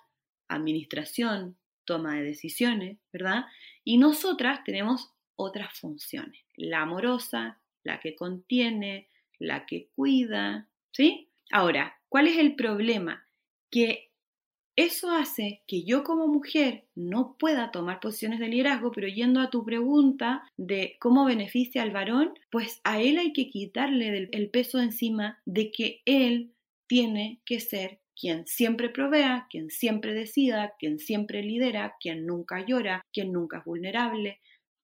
administración, 0.48 1.58
toma 1.86 2.16
de 2.16 2.24
decisiones, 2.24 3.00
¿verdad? 3.12 3.46
Y 3.84 3.98
nosotras 3.98 4.64
tenemos 4.64 5.14
otras 5.36 5.78
funciones, 5.80 6.46
la 6.56 6.82
amorosa, 6.82 7.60
la 7.84 8.00
que 8.00 8.16
contiene, 8.16 9.10
la 9.40 9.66
que 9.66 9.90
cuida, 9.96 10.70
¿Sí? 10.94 11.30
Ahora, 11.52 11.96
¿cuál 12.08 12.28
es 12.28 12.38
el 12.38 12.56
problema? 12.56 13.28
Que 13.70 14.12
eso 14.76 15.12
hace 15.12 15.62
que 15.68 15.84
yo 15.84 16.04
como 16.04 16.28
mujer 16.28 16.86
no 16.96 17.36
pueda 17.38 17.72
tomar 17.72 18.00
posiciones 18.00 18.40
de 18.40 18.48
liderazgo, 18.48 18.92
pero 18.92 19.08
yendo 19.08 19.40
a 19.40 19.50
tu 19.50 19.64
pregunta 19.66 20.44
de 20.58 20.96
cómo 21.00 21.26
beneficia 21.26 21.84
al 21.84 21.92
varón, 21.92 22.34
pues 22.50 22.80
a 22.84 23.00
él 23.02 23.20
hay 23.20 23.34
que 23.34 23.50
quitarle 23.50 24.30
el 24.32 24.50
peso 24.50 24.80
encima 24.80 25.40
de 25.46 25.72
que 25.72 26.02
él 26.06 26.54
tiene 26.88 27.42
que 27.46 27.60
ser 27.60 28.00
quien 28.16 28.48
siempre 28.48 28.90
provea, 28.90 29.48
quien 29.50 29.70
siempre 29.70 30.14
decida, 30.14 30.74
quien 30.80 31.00
siempre 31.00 31.44
lidera, 31.44 31.96
quien 32.00 32.26
nunca 32.26 32.66
llora, 32.66 33.06
quien 33.12 33.32
nunca 33.32 33.60
es 33.60 33.66
vulnerable, 33.66 34.40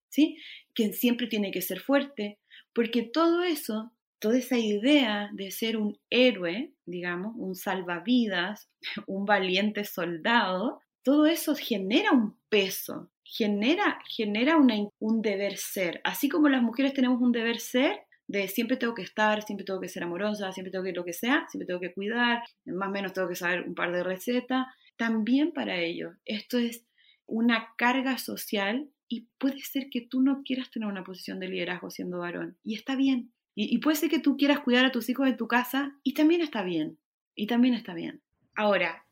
¿sí? 0.10 0.38
Quien 0.74 0.94
siempre 0.94 1.28
tiene 1.28 1.52
que 1.52 1.62
ser 1.62 1.80
fuerte, 1.80 2.38
porque 2.74 3.04
todo 3.04 3.44
eso 3.44 3.92
toda 4.20 4.38
esa 4.38 4.58
idea 4.58 5.30
de 5.34 5.52
ser 5.52 5.78
un 5.78 5.98
héroe, 6.10 6.74
digamos, 6.86 7.34
un 7.38 7.56
salvavidas, 7.56 8.70
un 9.08 9.26
valiente 9.26 9.86
soldado, 9.86 10.82
todo 11.04 11.26
eso 11.26 11.56
genera 11.56 12.12
un 12.12 12.38
peso 12.50 13.12
genera, 13.30 14.00
genera 14.08 14.58
un 14.58 15.22
deber 15.22 15.58
ser. 15.58 16.02
Así 16.04 16.30
como 16.30 16.50
las 16.50 16.64
mujeres 16.64 16.94
tenemos 16.94 17.22
un 17.22 17.32
deber 17.32 17.60
ser, 17.60 18.02
de 18.28 18.48
siempre 18.48 18.78
tengo 18.78 18.94
que 18.94 19.04
estar, 19.04 19.44
siempre 19.44 19.66
tengo 19.66 19.80
que 19.80 19.88
ser 19.88 20.04
amorosa, 20.04 20.52
siempre 20.52 20.72
tengo 20.72 20.84
que 20.84 20.94
lo 20.94 21.06
que 21.06 21.14
sea, 21.14 21.46
siempre 21.50 21.68
tengo 21.68 21.80
que 21.80 21.94
cuidar, 21.94 22.44
más 22.66 22.90
o 22.90 22.92
menos 22.92 23.14
tengo 23.14 23.28
que 23.28 23.36
saber 23.36 23.68
un 23.68 23.76
par 23.76 23.92
de 23.92 24.04
recetas. 24.04 24.66
También 24.98 25.52
para 25.52 25.80
ellos, 25.80 26.16
esto 26.26 26.58
es 26.58 26.86
una 27.26 27.70
carga 27.78 28.18
social 28.18 28.90
y 29.08 29.28
puede 29.38 29.60
ser 29.62 29.90
que 29.90 30.02
tú 30.02 30.22
no 30.22 30.42
quieras 30.44 30.70
tener 30.72 30.88
una 30.88 31.04
posición 31.04 31.40
de 31.40 31.48
liderazgo 31.48 31.90
siendo 31.90 32.20
varón 32.20 32.58
y 32.64 32.76
está 32.76 32.96
bien. 32.96 33.32
Y, 33.60 33.76
y 33.76 33.80
puede 33.80 33.98
ser 33.98 34.10
que 34.10 34.20
tú 34.20 34.38
quieras 34.38 34.62
cuidar 34.62 34.86
a 34.86 34.92
tus 34.94 35.10
hijos 35.10 35.28
en 35.28 35.36
tu 35.36 35.50
casa 35.50 36.00
y 36.02 36.14
también 36.14 36.40
está 36.40 36.64
bien. 36.64 36.98
Y 37.36 37.48
también 37.48 37.74
está 37.74 37.94
bien. 37.94 38.22
Ahora, 38.56 39.06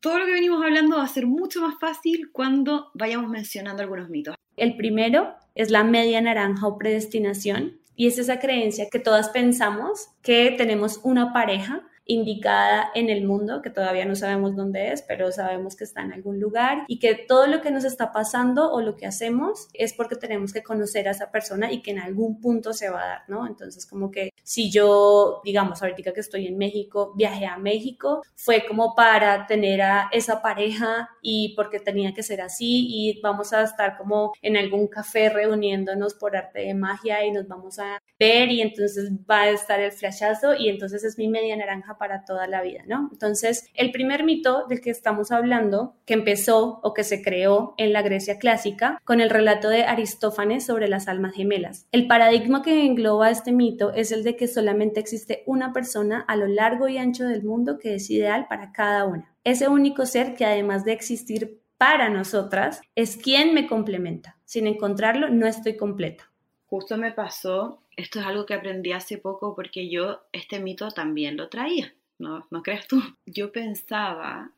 todo 0.00 0.18
lo 0.18 0.26
que 0.26 0.32
venimos 0.32 0.60
hablando 0.64 0.96
va 0.96 1.04
a 1.04 1.08
ser 1.08 1.28
mucho 1.28 1.60
más 1.60 1.78
fácil 1.78 2.32
cuando 2.32 2.90
vayamos 2.94 3.30
mencionando 3.30 3.80
algunos 3.80 4.08
mitos. 4.08 4.34
El 4.56 4.76
primero 4.76 5.36
es 5.54 5.70
la 5.70 5.84
media 5.84 6.20
naranja 6.20 6.66
o 6.66 6.78
predestinación, 6.78 7.80
y 7.94 8.08
es 8.08 8.18
esa 8.18 8.40
creencia 8.40 8.88
que 8.90 8.98
todas 8.98 9.28
pensamos 9.28 10.08
que 10.20 10.52
tenemos 10.58 10.98
una 11.04 11.32
pareja 11.32 11.88
indicada 12.04 12.90
en 12.94 13.10
el 13.10 13.24
mundo, 13.24 13.62
que 13.62 13.70
todavía 13.70 14.04
no 14.04 14.14
sabemos 14.14 14.56
dónde 14.56 14.92
es, 14.92 15.02
pero 15.02 15.30
sabemos 15.32 15.76
que 15.76 15.84
está 15.84 16.02
en 16.02 16.12
algún 16.12 16.40
lugar 16.40 16.84
y 16.88 16.98
que 16.98 17.14
todo 17.14 17.46
lo 17.46 17.60
que 17.60 17.70
nos 17.70 17.84
está 17.84 18.12
pasando 18.12 18.72
o 18.72 18.80
lo 18.80 18.96
que 18.96 19.06
hacemos 19.06 19.68
es 19.74 19.92
porque 19.92 20.16
tenemos 20.16 20.52
que 20.52 20.62
conocer 20.62 21.08
a 21.08 21.12
esa 21.12 21.30
persona 21.30 21.72
y 21.72 21.82
que 21.82 21.92
en 21.92 21.98
algún 21.98 22.40
punto 22.40 22.72
se 22.72 22.90
va 22.90 23.02
a 23.02 23.06
dar, 23.06 23.22
¿no? 23.28 23.46
Entonces, 23.46 23.86
como 23.86 24.10
que 24.10 24.30
si 24.42 24.70
yo, 24.70 25.40
digamos, 25.44 25.82
ahorita 25.82 26.12
que 26.12 26.20
estoy 26.20 26.46
en 26.46 26.58
México, 26.58 27.12
viajé 27.16 27.46
a 27.46 27.56
México, 27.56 28.22
fue 28.36 28.64
como 28.66 28.94
para 28.94 29.46
tener 29.46 29.82
a 29.82 30.08
esa 30.12 30.42
pareja 30.42 31.08
y 31.20 31.54
porque 31.54 31.78
tenía 31.78 32.12
que 32.12 32.22
ser 32.22 32.40
así 32.40 32.86
y 32.88 33.20
vamos 33.20 33.52
a 33.52 33.62
estar 33.62 33.96
como 33.96 34.32
en 34.42 34.56
algún 34.56 34.88
café 34.88 35.28
reuniéndonos 35.28 36.14
por 36.14 36.36
arte 36.36 36.60
de 36.60 36.74
magia 36.74 37.24
y 37.24 37.30
nos 37.30 37.46
vamos 37.46 37.78
a 37.78 38.00
ver 38.18 38.50
y 38.50 38.60
entonces 38.60 39.10
va 39.30 39.42
a 39.42 39.50
estar 39.50 39.80
el 39.80 39.92
flashazo 39.92 40.54
y 40.54 40.68
entonces 40.68 41.04
es 41.04 41.18
mi 41.18 41.28
media 41.28 41.56
naranja 41.56 41.91
para 41.98 42.24
toda 42.24 42.46
la 42.46 42.62
vida, 42.62 42.82
¿no? 42.86 43.08
Entonces, 43.12 43.70
el 43.74 43.92
primer 43.92 44.24
mito 44.24 44.66
del 44.68 44.80
que 44.80 44.90
estamos 44.90 45.32
hablando, 45.32 45.94
que 46.04 46.14
empezó 46.14 46.80
o 46.82 46.94
que 46.94 47.04
se 47.04 47.22
creó 47.22 47.74
en 47.76 47.92
la 47.92 48.02
Grecia 48.02 48.38
clásica, 48.38 49.00
con 49.04 49.20
el 49.20 49.30
relato 49.30 49.68
de 49.68 49.84
Aristófanes 49.84 50.66
sobre 50.66 50.88
las 50.88 51.08
almas 51.08 51.34
gemelas. 51.34 51.86
El 51.92 52.06
paradigma 52.06 52.62
que 52.62 52.84
engloba 52.84 53.30
este 53.30 53.52
mito 53.52 53.92
es 53.92 54.12
el 54.12 54.24
de 54.24 54.36
que 54.36 54.48
solamente 54.48 55.00
existe 55.00 55.42
una 55.46 55.72
persona 55.72 56.24
a 56.26 56.36
lo 56.36 56.46
largo 56.46 56.88
y 56.88 56.98
ancho 56.98 57.24
del 57.24 57.42
mundo 57.42 57.78
que 57.78 57.94
es 57.94 58.10
ideal 58.10 58.46
para 58.48 58.72
cada 58.72 59.04
una. 59.04 59.34
Ese 59.44 59.68
único 59.68 60.06
ser 60.06 60.34
que 60.34 60.44
además 60.44 60.84
de 60.84 60.92
existir 60.92 61.62
para 61.82 62.08
nosotras, 62.08 62.80
es 62.94 63.16
quien 63.16 63.54
me 63.54 63.66
complementa. 63.66 64.38
Sin 64.44 64.68
encontrarlo, 64.68 65.30
no 65.30 65.48
estoy 65.48 65.76
completa. 65.76 66.30
Justo 66.66 66.96
me 66.96 67.10
pasó 67.10 67.81
esto 67.96 68.20
es 68.20 68.26
algo 68.26 68.46
que 68.46 68.54
aprendí 68.54 68.92
hace 68.92 69.18
poco 69.18 69.54
porque 69.54 69.88
yo 69.88 70.22
este 70.32 70.60
mito 70.60 70.88
también 70.90 71.36
lo 71.36 71.48
traía, 71.48 71.94
¿no, 72.18 72.46
¿no 72.50 72.62
crees 72.62 72.86
tú? 72.86 73.02
Yo 73.26 73.52
pensaba 73.52 74.52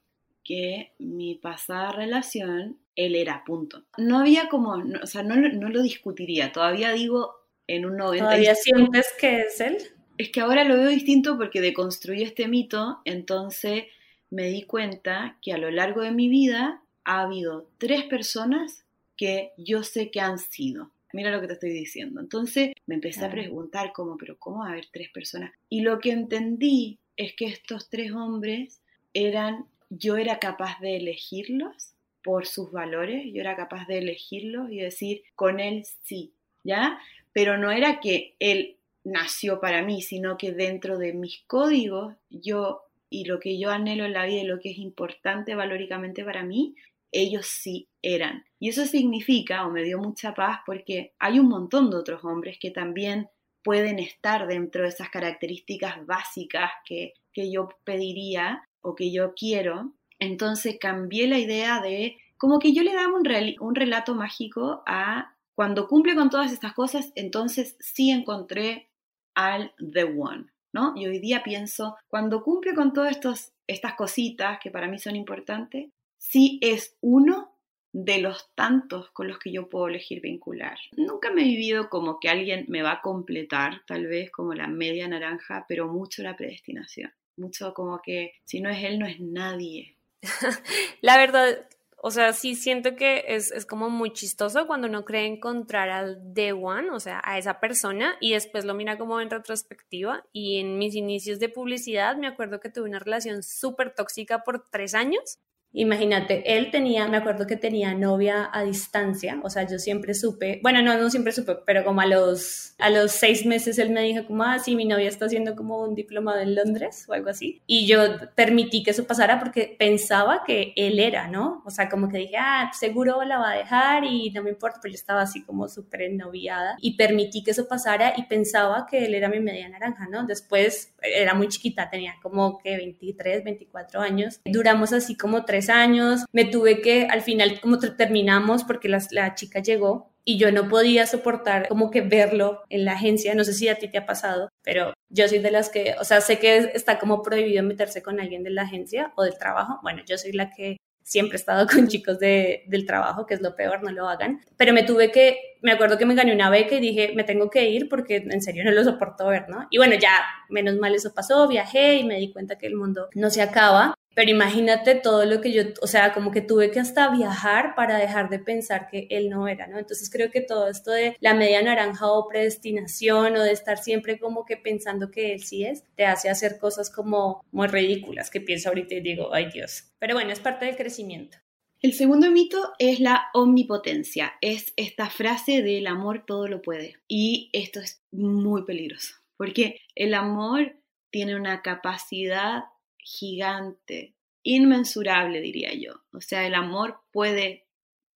que 0.44 0.92
mi 0.98 1.36
pasada 1.36 1.92
relación, 1.92 2.78
él 2.96 3.16
era 3.16 3.44
punto. 3.44 3.82
No 3.96 4.18
había 4.18 4.48
como, 4.48 4.74
o 5.02 5.06
sea, 5.06 5.22
no, 5.22 5.36
no, 5.36 5.68
lo 5.70 5.82
discutiría, 5.82 6.52
todavía 6.52 6.92
digo 6.92 7.34
en 7.66 7.86
un 7.86 7.96
90%. 7.96 8.18
¿Todavía 8.18 8.54
sientes 8.54 9.06
que 9.18 9.40
es 9.40 9.60
él? 9.60 9.78
Es 10.18 10.30
que 10.30 10.40
ahora 10.40 10.64
lo 10.64 10.76
veo 10.76 10.88
distinto 10.88 11.38
porque 11.38 11.62
deconstruí 11.62 12.22
este 12.22 12.46
mito, 12.46 13.00
entonces 13.06 13.84
me 14.30 14.48
di 14.48 14.62
cuenta 14.62 15.38
que 15.40 15.52
a 15.52 15.58
lo 15.58 15.70
largo 15.70 16.02
de 16.02 16.12
mi 16.12 16.28
vida 16.28 16.82
ha 17.04 17.22
habido 17.22 17.68
tres 17.78 18.04
personas 18.04 18.84
que 19.16 19.52
yo 19.56 19.82
sé 19.82 20.10
que 20.10 20.20
han 20.20 20.38
sido 20.38 20.90
mira 21.14 21.30
lo 21.30 21.40
que 21.40 21.47
te 21.47 21.52
estoy 21.54 21.71
diciendo. 21.71 22.21
Entonces 22.21 22.73
me 22.87 22.97
empecé 22.97 23.25
a 23.25 23.30
preguntar 23.30 23.92
cómo, 23.92 24.16
pero 24.16 24.37
¿cómo 24.38 24.61
va 24.61 24.68
a 24.68 24.73
haber 24.73 24.87
tres 24.92 25.11
personas? 25.11 25.52
Y 25.68 25.80
lo 25.80 26.00
que 26.00 26.11
entendí 26.11 26.99
es 27.16 27.35
que 27.35 27.47
estos 27.47 27.88
tres 27.88 28.12
hombres 28.12 28.83
eran, 29.14 29.66
yo 29.88 30.16
era 30.16 30.38
capaz 30.38 30.80
de 30.80 30.97
elegirlos 30.97 31.94
por 32.23 32.47
sus 32.47 32.73
valores, 32.73 33.26
yo 33.33 33.40
era 33.40 33.54
capaz 33.54 33.87
de 33.87 33.99
elegirlos 33.99 34.71
y 34.71 34.78
decir, 34.78 35.23
con 35.35 35.61
él 35.61 35.85
sí, 36.02 36.33
¿ya? 36.64 36.99
Pero 37.33 37.59
no 37.59 37.71
era 37.71 38.00
que 38.00 38.35
él 38.40 38.76
nació 39.04 39.61
para 39.61 39.83
mí, 39.83 40.02
sino 40.02 40.37
que 40.37 40.52
dentro 40.52 40.99
de 40.99 41.12
mis 41.12 41.42
códigos, 41.47 42.14
yo 42.30 42.80
y 43.11 43.26
lo 43.26 43.38
que 43.38 43.59
yo 43.59 43.71
anhelo 43.71 44.04
en 44.04 44.14
la 44.14 44.26
vida 44.26 44.40
y 44.40 44.47
lo 44.47 44.59
que 44.59 44.71
es 44.71 44.78
importante 44.78 45.54
valóricamente 45.54 46.25
para 46.25 46.42
mí, 46.42 46.75
ellos 47.14 47.47
sí 47.47 47.88
eran. 48.02 48.44
Y 48.59 48.68
eso 48.68 48.85
significa, 48.85 49.66
o 49.66 49.71
me 49.71 49.83
dio 49.83 49.99
mucha 49.99 50.35
paz, 50.35 50.61
porque 50.66 51.14
hay 51.18 51.38
un 51.38 51.49
montón 51.49 51.90
de 51.90 51.97
otros 51.97 52.25
hombres 52.25 52.59
que 52.61 52.71
también 52.71 53.28
pueden 53.62 53.99
estar 53.99 54.47
dentro 54.47 54.83
de 54.83 54.88
esas 54.88 55.09
características 55.09 56.04
básicas 56.06 56.71
que, 56.85 57.14
yo 57.35 57.68
pediría 57.85 58.68
o 58.80 58.94
que 58.94 59.11
yo 59.11 59.35
quiero. 59.35 59.94
Entonces 60.18 60.76
cambié 60.78 61.26
la 61.26 61.38
idea 61.38 61.80
de, 61.80 62.16
como 62.37 62.59
que 62.59 62.73
yo 62.73 62.83
le 62.83 62.94
daba 62.94 63.14
un, 63.14 63.26
un 63.61 63.75
relato 63.75 64.14
mágico 64.14 64.83
a 64.87 65.35
cuando 65.54 65.88
cumple 65.88 66.14
con 66.14 66.30
todas 66.30 66.52
estas 66.52 66.75
cosas, 66.75 67.12
entonces 67.14 67.76
sí 67.80 68.11
encontré 68.11 68.90
al 69.35 69.73
The 69.78 70.04
One, 70.04 70.47
¿no? 70.73 70.94
Y 70.97 71.06
hoy 71.06 71.18
día 71.21 71.42
pienso, 71.42 71.97
cuando 72.09 72.42
cumple 72.42 72.75
con 72.75 72.92
todas 72.92 73.18
estas 73.66 73.94
cositas 73.94 74.59
que 74.61 74.71
para 74.71 74.88
mí 74.88 74.99
son 74.99 75.16
importantes, 75.16 75.90
sí 76.24 76.58
es 76.62 76.96
uno 77.00 77.52
de 77.92 78.18
los 78.18 78.52
tantos 78.56 79.10
con 79.12 79.28
los 79.28 79.38
que 79.38 79.52
yo 79.52 79.68
puedo 79.68 79.86
elegir 79.86 80.20
vincular. 80.20 80.76
Nunca 80.96 81.30
me 81.30 81.42
he 81.42 81.44
vivido 81.44 81.88
como 81.88 82.18
que 82.18 82.28
alguien 82.28 82.64
me 82.68 82.82
va 82.82 82.92
a 82.92 83.00
completar, 83.02 83.82
tal 83.86 84.06
vez 84.06 84.32
como 84.32 84.52
la 84.54 84.66
media 84.66 85.06
naranja, 85.06 85.64
pero 85.68 85.86
mucho 85.86 86.22
la 86.22 86.36
predestinación. 86.36 87.12
Mucho 87.36 87.72
como 87.72 88.00
que 88.02 88.32
si 88.44 88.60
no 88.60 88.70
es 88.70 88.82
él, 88.82 88.98
no 88.98 89.06
es 89.06 89.20
nadie. 89.20 89.96
la 91.02 91.18
verdad, 91.18 91.68
o 91.98 92.10
sea, 92.10 92.32
sí 92.32 92.56
siento 92.56 92.96
que 92.96 93.26
es, 93.28 93.52
es, 93.52 93.64
como 93.64 93.90
muy 93.90 94.12
chistoso 94.12 94.66
cuando 94.66 94.88
uno 94.88 95.04
cree 95.04 95.26
encontrar 95.26 95.90
al 95.90 96.20
The 96.34 96.52
One, 96.52 96.90
o 96.90 96.98
sea, 96.98 97.20
a 97.22 97.38
esa 97.38 97.60
persona, 97.60 98.16
y 98.20 98.32
después 98.32 98.64
lo 98.64 98.74
mira 98.74 98.98
como 98.98 99.20
en 99.20 99.30
retrospectiva. 99.30 100.24
Y 100.32 100.58
en 100.58 100.78
mis 100.78 100.96
inicios 100.96 101.38
de 101.38 101.48
publicidad 101.48 102.16
me 102.16 102.26
acuerdo 102.26 102.58
que 102.60 102.70
tuve 102.70 102.88
una 102.88 102.98
relación 102.98 103.42
súper 103.42 103.94
tóxica 103.94 104.42
por 104.42 104.68
tres 104.68 104.94
años 104.94 105.38
Imagínate, 105.76 106.56
él 106.56 106.70
tenía, 106.70 107.08
me 107.08 107.16
acuerdo 107.16 107.48
que 107.48 107.56
tenía 107.56 107.94
novia 107.94 108.48
a 108.52 108.62
distancia, 108.62 109.40
o 109.42 109.50
sea, 109.50 109.66
yo 109.66 109.80
siempre 109.80 110.14
supe, 110.14 110.60
bueno, 110.62 110.82
no, 110.82 110.96
no 110.96 111.10
siempre 111.10 111.32
supe, 111.32 111.56
pero 111.66 111.84
como 111.84 112.00
a 112.00 112.06
los, 112.06 112.74
a 112.78 112.90
los 112.90 113.10
seis 113.10 113.44
meses 113.44 113.78
él 113.78 113.90
me 113.90 114.02
dijo 114.02 114.24
como, 114.24 114.44
ah, 114.44 114.60
sí, 114.60 114.76
mi 114.76 114.84
novia 114.84 115.08
está 115.08 115.26
haciendo 115.26 115.56
como 115.56 115.82
un 115.82 115.96
diplomado 115.96 116.38
en 116.38 116.54
Londres 116.54 117.06
o 117.08 117.12
algo 117.12 117.28
así. 117.28 117.60
Y 117.66 117.88
yo 117.88 117.98
permití 118.36 118.84
que 118.84 118.92
eso 118.92 119.04
pasara 119.04 119.40
porque 119.40 119.74
pensaba 119.76 120.44
que 120.46 120.72
él 120.76 121.00
era, 121.00 121.26
¿no? 121.26 121.62
O 121.66 121.70
sea, 121.70 121.88
como 121.88 122.08
que 122.08 122.18
dije, 122.18 122.36
ah, 122.38 122.70
seguro 122.72 123.24
la 123.24 123.38
va 123.38 123.50
a 123.50 123.56
dejar 123.56 124.04
y 124.04 124.30
no 124.30 124.44
me 124.44 124.50
importa, 124.50 124.78
pero 124.80 124.92
yo 124.92 124.96
estaba 124.96 125.22
así 125.22 125.42
como 125.42 125.68
súper 125.68 126.02
ennoviada 126.02 126.76
y 126.80 126.96
permití 126.96 127.42
que 127.42 127.50
eso 127.50 127.66
pasara 127.66 128.14
y 128.16 128.26
pensaba 128.26 128.86
que 128.88 129.06
él 129.06 129.14
era 129.16 129.28
mi 129.28 129.40
media 129.40 129.68
naranja, 129.68 130.06
¿no? 130.08 130.24
Después 130.24 130.94
era 131.02 131.34
muy 131.34 131.48
chiquita, 131.48 131.90
tenía 131.90 132.14
como 132.22 132.58
que 132.58 132.76
23, 132.76 133.42
24 133.42 134.00
años. 134.00 134.40
Duramos 134.44 134.92
así 134.92 135.16
como 135.16 135.44
tres 135.44 135.63
años, 135.68 136.25
me 136.33 136.44
tuve 136.44 136.80
que, 136.80 137.06
al 137.06 137.23
final 137.23 137.61
como 137.61 137.78
terminamos 137.78 138.64
porque 138.64 138.88
la, 138.88 139.02
la 139.11 139.35
chica 139.35 139.61
llegó 139.61 140.14
y 140.25 140.38
yo 140.38 140.50
no 140.50 140.68
podía 140.68 141.06
soportar 141.06 141.68
como 141.68 141.90
que 141.90 142.00
verlo 142.00 142.62
en 142.71 142.85
la 142.85 142.92
agencia, 142.92 143.35
no 143.35 143.44
sé 143.44 143.52
si 143.52 143.68
a 143.68 143.76
ti 143.76 143.88
te 143.88 143.99
ha 143.99 144.06
pasado, 144.06 144.49
pero 144.62 144.94
yo 145.11 145.28
soy 145.28 145.38
de 145.38 145.50
las 145.50 145.68
que, 145.68 145.94
o 146.00 146.04
sea, 146.04 146.21
sé 146.21 146.38
que 146.38 146.56
está 146.75 146.99
como 146.99 147.23
prohibido 147.23 147.62
meterse 147.62 148.02
con 148.02 148.21
alguien 148.21 148.42
de 148.42 148.50
la 148.50 148.62
agencia 148.62 149.12
o 149.16 149.23
del 149.23 149.38
trabajo, 149.38 149.78
bueno, 149.83 150.02
yo 150.06 150.16
soy 150.16 150.33
la 150.33 150.50
que 150.50 150.78
siempre 151.02 151.37
he 151.37 151.38
estado 151.38 151.66
con 151.73 151.87
chicos 151.87 152.18
de, 152.18 152.64
del 152.66 152.87
trabajo, 152.87 153.26
que 153.26 153.35
es 153.35 153.42
lo 153.42 153.54
peor, 153.54 153.83
no 153.83 153.92
lo 153.92 154.09
hagan, 154.09 154.40
pero 154.56 154.73
me 154.73 154.83
tuve 154.83 155.12
que, 155.12 155.38
me 155.61 155.73
acuerdo 155.73 155.99
que 155.99 156.06
me 156.06 156.14
gané 156.14 156.33
una 156.35 156.50
beca 156.50 156.75
y 156.75 156.80
dije, 156.80 157.12
me 157.14 157.25
tengo 157.25 157.50
que 157.50 157.68
ir 157.68 157.88
porque 157.88 158.16
en 158.16 158.42
serio 158.42 158.64
no 158.64 158.73
lo 158.73 158.83
soporto 158.83 159.28
ver, 159.28 159.49
¿no? 159.49 159.66
Y 159.71 159.76
bueno, 159.76 159.94
ya, 160.00 160.18
menos 160.49 160.76
mal 160.76 160.94
eso 160.94 161.12
pasó, 161.14 161.47
viajé 161.47 161.97
y 161.97 162.04
me 162.04 162.16
di 162.16 162.33
cuenta 162.33 162.56
que 162.56 162.66
el 162.66 162.76
mundo 162.76 163.09
no 163.14 163.30
se 163.30 163.42
acaba, 163.42 163.94
pero 164.14 164.30
imagínate 164.30 164.94
todo 164.94 165.25
lo 165.25 165.40
que 165.40 165.52
yo, 165.52 165.62
o 165.83 165.87
sea, 165.87 166.12
como 166.12 166.30
que 166.30 166.40
tuve 166.40 166.71
que 166.71 166.80
hasta 166.80 167.11
viajar 167.11 167.75
para 167.75 167.99
dejar 167.99 168.30
de 168.30 168.38
pensar 168.38 168.88
que 168.88 169.06
él 169.11 169.28
no 169.28 169.49
era, 169.49 169.66
¿no? 169.66 169.78
Entonces 169.78 170.11
creo 170.11 170.30
que 170.30 170.40
todo 170.40 170.68
esto 170.68 170.90
de 170.90 171.16
la 171.21 171.35
media 171.35 171.62
naranja 171.62 172.06
o 172.06 172.28
predestinación 172.28 173.37
o 173.37 173.42
de 173.42 173.52
estar 173.52 173.78
siempre 173.78 174.18
como 174.18 174.44
que 174.44 174.56
pensando 174.56 175.11
que 175.11 175.33
él 175.33 175.42
sí 175.42 175.64
es, 175.64 175.85
te 175.97 176.06
hace 176.06 176.30
hacer 176.30 176.59
cosas 176.59 176.90
como 176.90 177.44
muy 177.50 177.66
ridículas 177.66 178.30
que 178.30 178.40
pienso 178.40 178.68
ahorita 178.68 178.94
y 178.94 179.00
digo, 179.00 179.35
ay 179.35 179.50
Dios. 179.52 179.92
Pero 179.99 180.14
bueno, 180.14 180.33
es 180.33 180.40
parte 180.40 180.66
del 180.66 180.76
crecimiento. 180.76 181.38
El 181.85 181.92
segundo 181.92 182.30
mito 182.30 182.73
es 182.78 182.99
la 182.99 183.26
omnipotencia. 183.35 184.33
Es 184.40 184.73
esta 184.76 185.11
frase 185.11 185.62
del 185.62 185.87
amor 185.87 186.25
todo 186.26 186.49
lo 186.49 186.62
puede. 186.62 186.97
Y 187.09 187.50
esto 187.52 187.80
es 187.80 188.02
muy 188.11 188.64
peligroso, 188.64 189.16
porque 189.37 189.80
el 189.94 190.14
amor 190.14 190.78
tiene 191.11 191.37
una 191.37 191.61
capacidad 191.61 192.64
gigante, 193.04 194.14
inmensurable, 194.42 195.40
diría 195.40 195.73
yo. 195.75 196.02
O 196.12 196.20
sea, 196.20 196.46
el 196.46 196.54
amor 196.54 197.00
puede 197.12 197.66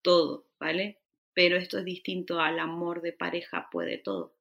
todo. 0.01 0.49
¿vale? 0.59 0.99
Pero 1.33 1.57
esto 1.57 1.79
es 1.79 1.85
distinto 1.85 2.39
al 2.39 2.59
amor 2.59 3.01
de 3.01 3.13
pareja 3.13 3.69
puede 3.71 3.97
todo. 3.97 4.35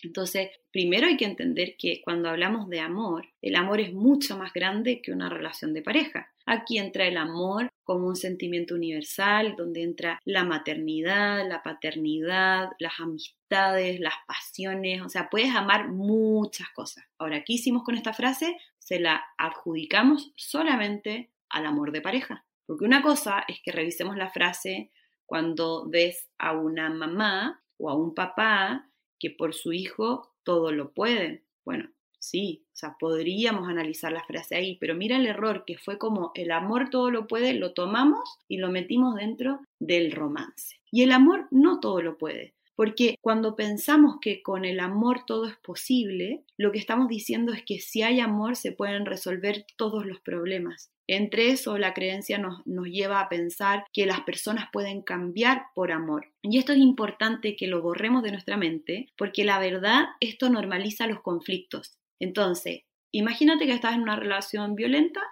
Entonces, 0.00 0.50
primero 0.70 1.08
hay 1.08 1.16
que 1.16 1.24
entender 1.24 1.76
que 1.76 2.02
cuando 2.04 2.28
hablamos 2.28 2.68
de 2.68 2.78
amor, 2.78 3.26
el 3.42 3.56
amor 3.56 3.80
es 3.80 3.92
mucho 3.92 4.38
más 4.38 4.52
grande 4.52 5.02
que 5.02 5.10
una 5.10 5.28
relación 5.28 5.74
de 5.74 5.82
pareja. 5.82 6.32
Aquí 6.46 6.78
entra 6.78 7.06
el 7.06 7.16
amor 7.16 7.68
como 7.82 8.06
un 8.06 8.14
sentimiento 8.14 8.76
universal, 8.76 9.56
donde 9.56 9.82
entra 9.82 10.20
la 10.24 10.44
maternidad, 10.44 11.48
la 11.48 11.64
paternidad, 11.64 12.68
las 12.78 13.00
amistades, 13.00 13.98
las 13.98 14.14
pasiones, 14.28 15.02
o 15.02 15.08
sea, 15.08 15.28
puedes 15.30 15.52
amar 15.52 15.88
muchas 15.88 16.68
cosas. 16.74 17.04
Ahora, 17.18 17.42
¿qué 17.42 17.54
hicimos 17.54 17.82
con 17.82 17.96
esta 17.96 18.12
frase? 18.12 18.56
Se 18.88 18.98
la 18.98 19.22
adjudicamos 19.36 20.32
solamente 20.34 21.30
al 21.50 21.66
amor 21.66 21.92
de 21.92 22.00
pareja. 22.00 22.46
Porque 22.64 22.86
una 22.86 23.02
cosa 23.02 23.44
es 23.46 23.60
que 23.62 23.70
revisemos 23.70 24.16
la 24.16 24.30
frase 24.30 24.90
cuando 25.26 25.86
ves 25.86 26.30
a 26.38 26.52
una 26.52 26.88
mamá 26.88 27.62
o 27.76 27.90
a 27.90 27.94
un 27.94 28.14
papá 28.14 28.88
que 29.18 29.30
por 29.30 29.52
su 29.52 29.74
hijo 29.74 30.32
todo 30.42 30.72
lo 30.72 30.94
puede. 30.94 31.44
Bueno, 31.66 31.90
sí, 32.18 32.64
o 32.72 32.76
sea, 32.76 32.96
podríamos 32.98 33.68
analizar 33.68 34.10
la 34.10 34.24
frase 34.24 34.56
ahí, 34.56 34.78
pero 34.80 34.94
mira 34.94 35.18
el 35.18 35.26
error 35.26 35.64
que 35.66 35.76
fue 35.76 35.98
como 35.98 36.32
el 36.34 36.50
amor 36.50 36.88
todo 36.88 37.10
lo 37.10 37.26
puede, 37.26 37.52
lo 37.52 37.74
tomamos 37.74 38.38
y 38.48 38.56
lo 38.56 38.70
metimos 38.70 39.16
dentro 39.16 39.60
del 39.78 40.12
romance. 40.12 40.80
Y 40.90 41.02
el 41.02 41.12
amor 41.12 41.46
no 41.50 41.78
todo 41.78 42.00
lo 42.00 42.16
puede. 42.16 42.54
Porque 42.78 43.16
cuando 43.20 43.56
pensamos 43.56 44.18
que 44.20 44.40
con 44.40 44.64
el 44.64 44.78
amor 44.78 45.26
todo 45.26 45.48
es 45.48 45.56
posible, 45.56 46.44
lo 46.56 46.70
que 46.70 46.78
estamos 46.78 47.08
diciendo 47.08 47.52
es 47.52 47.64
que 47.64 47.80
si 47.80 48.02
hay 48.02 48.20
amor 48.20 48.54
se 48.54 48.70
pueden 48.70 49.04
resolver 49.04 49.66
todos 49.74 50.06
los 50.06 50.20
problemas. 50.20 50.92
Entre 51.08 51.48
eso, 51.48 51.76
la 51.76 51.92
creencia 51.92 52.38
nos, 52.38 52.64
nos, 52.68 52.86
lleva 52.86 53.18
a 53.18 53.28
pensar 53.28 53.84
que 53.92 54.06
las 54.06 54.20
personas 54.20 54.68
pueden 54.72 55.02
cambiar 55.02 55.64
por 55.74 55.90
amor. 55.90 56.30
Y 56.40 56.56
esto 56.58 56.70
es 56.72 56.78
importante 56.78 57.56
que 57.56 57.66
lo 57.66 57.82
borremos 57.82 58.22
de 58.22 58.30
nuestra 58.30 58.56
mente, 58.56 59.08
porque 59.16 59.42
la 59.42 59.58
verdad, 59.58 60.10
esto 60.20 60.48
normaliza 60.48 61.08
los 61.08 61.20
conflictos. 61.20 61.98
Entonces, 62.20 62.82
imagínate 63.10 63.66
que 63.66 63.72
estás 63.72 63.96
en 63.96 64.02
una 64.02 64.14
relación 64.14 64.76
violenta, 64.76 65.22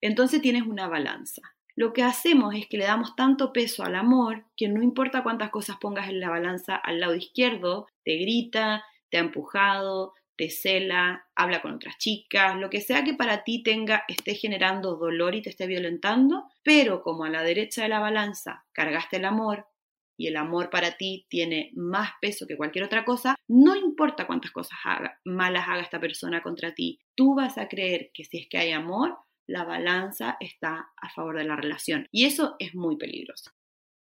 entonces 0.00 0.40
tienes 0.40 0.62
una 0.62 0.86
balanza. 0.86 1.42
Lo 1.82 1.92
que 1.92 2.04
hacemos 2.04 2.54
es 2.54 2.68
que 2.68 2.78
le 2.78 2.84
damos 2.84 3.16
tanto 3.16 3.52
peso 3.52 3.82
al 3.82 3.96
amor 3.96 4.44
que 4.56 4.68
no 4.68 4.84
importa 4.84 5.24
cuántas 5.24 5.50
cosas 5.50 5.78
pongas 5.80 6.08
en 6.08 6.20
la 6.20 6.30
balanza 6.30 6.76
al 6.76 7.00
lado 7.00 7.16
izquierdo, 7.16 7.88
te 8.04 8.18
grita, 8.18 8.84
te 9.10 9.16
ha 9.16 9.20
empujado, 9.20 10.14
te 10.36 10.48
cela, 10.48 11.26
habla 11.34 11.60
con 11.60 11.74
otras 11.74 11.98
chicas, 11.98 12.56
lo 12.56 12.70
que 12.70 12.80
sea 12.80 13.02
que 13.02 13.14
para 13.14 13.42
ti 13.42 13.64
tenga, 13.64 14.04
esté 14.06 14.36
generando 14.36 14.94
dolor 14.94 15.34
y 15.34 15.42
te 15.42 15.50
esté 15.50 15.66
violentando, 15.66 16.44
pero 16.62 17.02
como 17.02 17.24
a 17.24 17.30
la 17.30 17.42
derecha 17.42 17.82
de 17.82 17.88
la 17.88 17.98
balanza 17.98 18.64
cargaste 18.70 19.16
el 19.16 19.24
amor 19.24 19.66
y 20.16 20.28
el 20.28 20.36
amor 20.36 20.70
para 20.70 20.92
ti 20.92 21.26
tiene 21.28 21.72
más 21.74 22.12
peso 22.20 22.46
que 22.46 22.56
cualquier 22.56 22.84
otra 22.84 23.04
cosa, 23.04 23.34
no 23.48 23.74
importa 23.74 24.28
cuántas 24.28 24.52
cosas 24.52 24.78
malas 25.24 25.66
haga 25.66 25.82
esta 25.82 25.98
persona 25.98 26.44
contra 26.44 26.76
ti, 26.76 27.00
tú 27.16 27.34
vas 27.34 27.58
a 27.58 27.66
creer 27.66 28.12
que 28.14 28.22
si 28.22 28.38
es 28.38 28.48
que 28.48 28.58
hay 28.58 28.70
amor, 28.70 29.18
la 29.46 29.64
balanza 29.64 30.36
está 30.40 30.90
a 30.96 31.08
favor 31.10 31.38
de 31.38 31.44
la 31.44 31.56
relación. 31.56 32.08
Y 32.10 32.26
eso 32.26 32.56
es 32.58 32.74
muy 32.74 32.96
peligroso. 32.96 33.50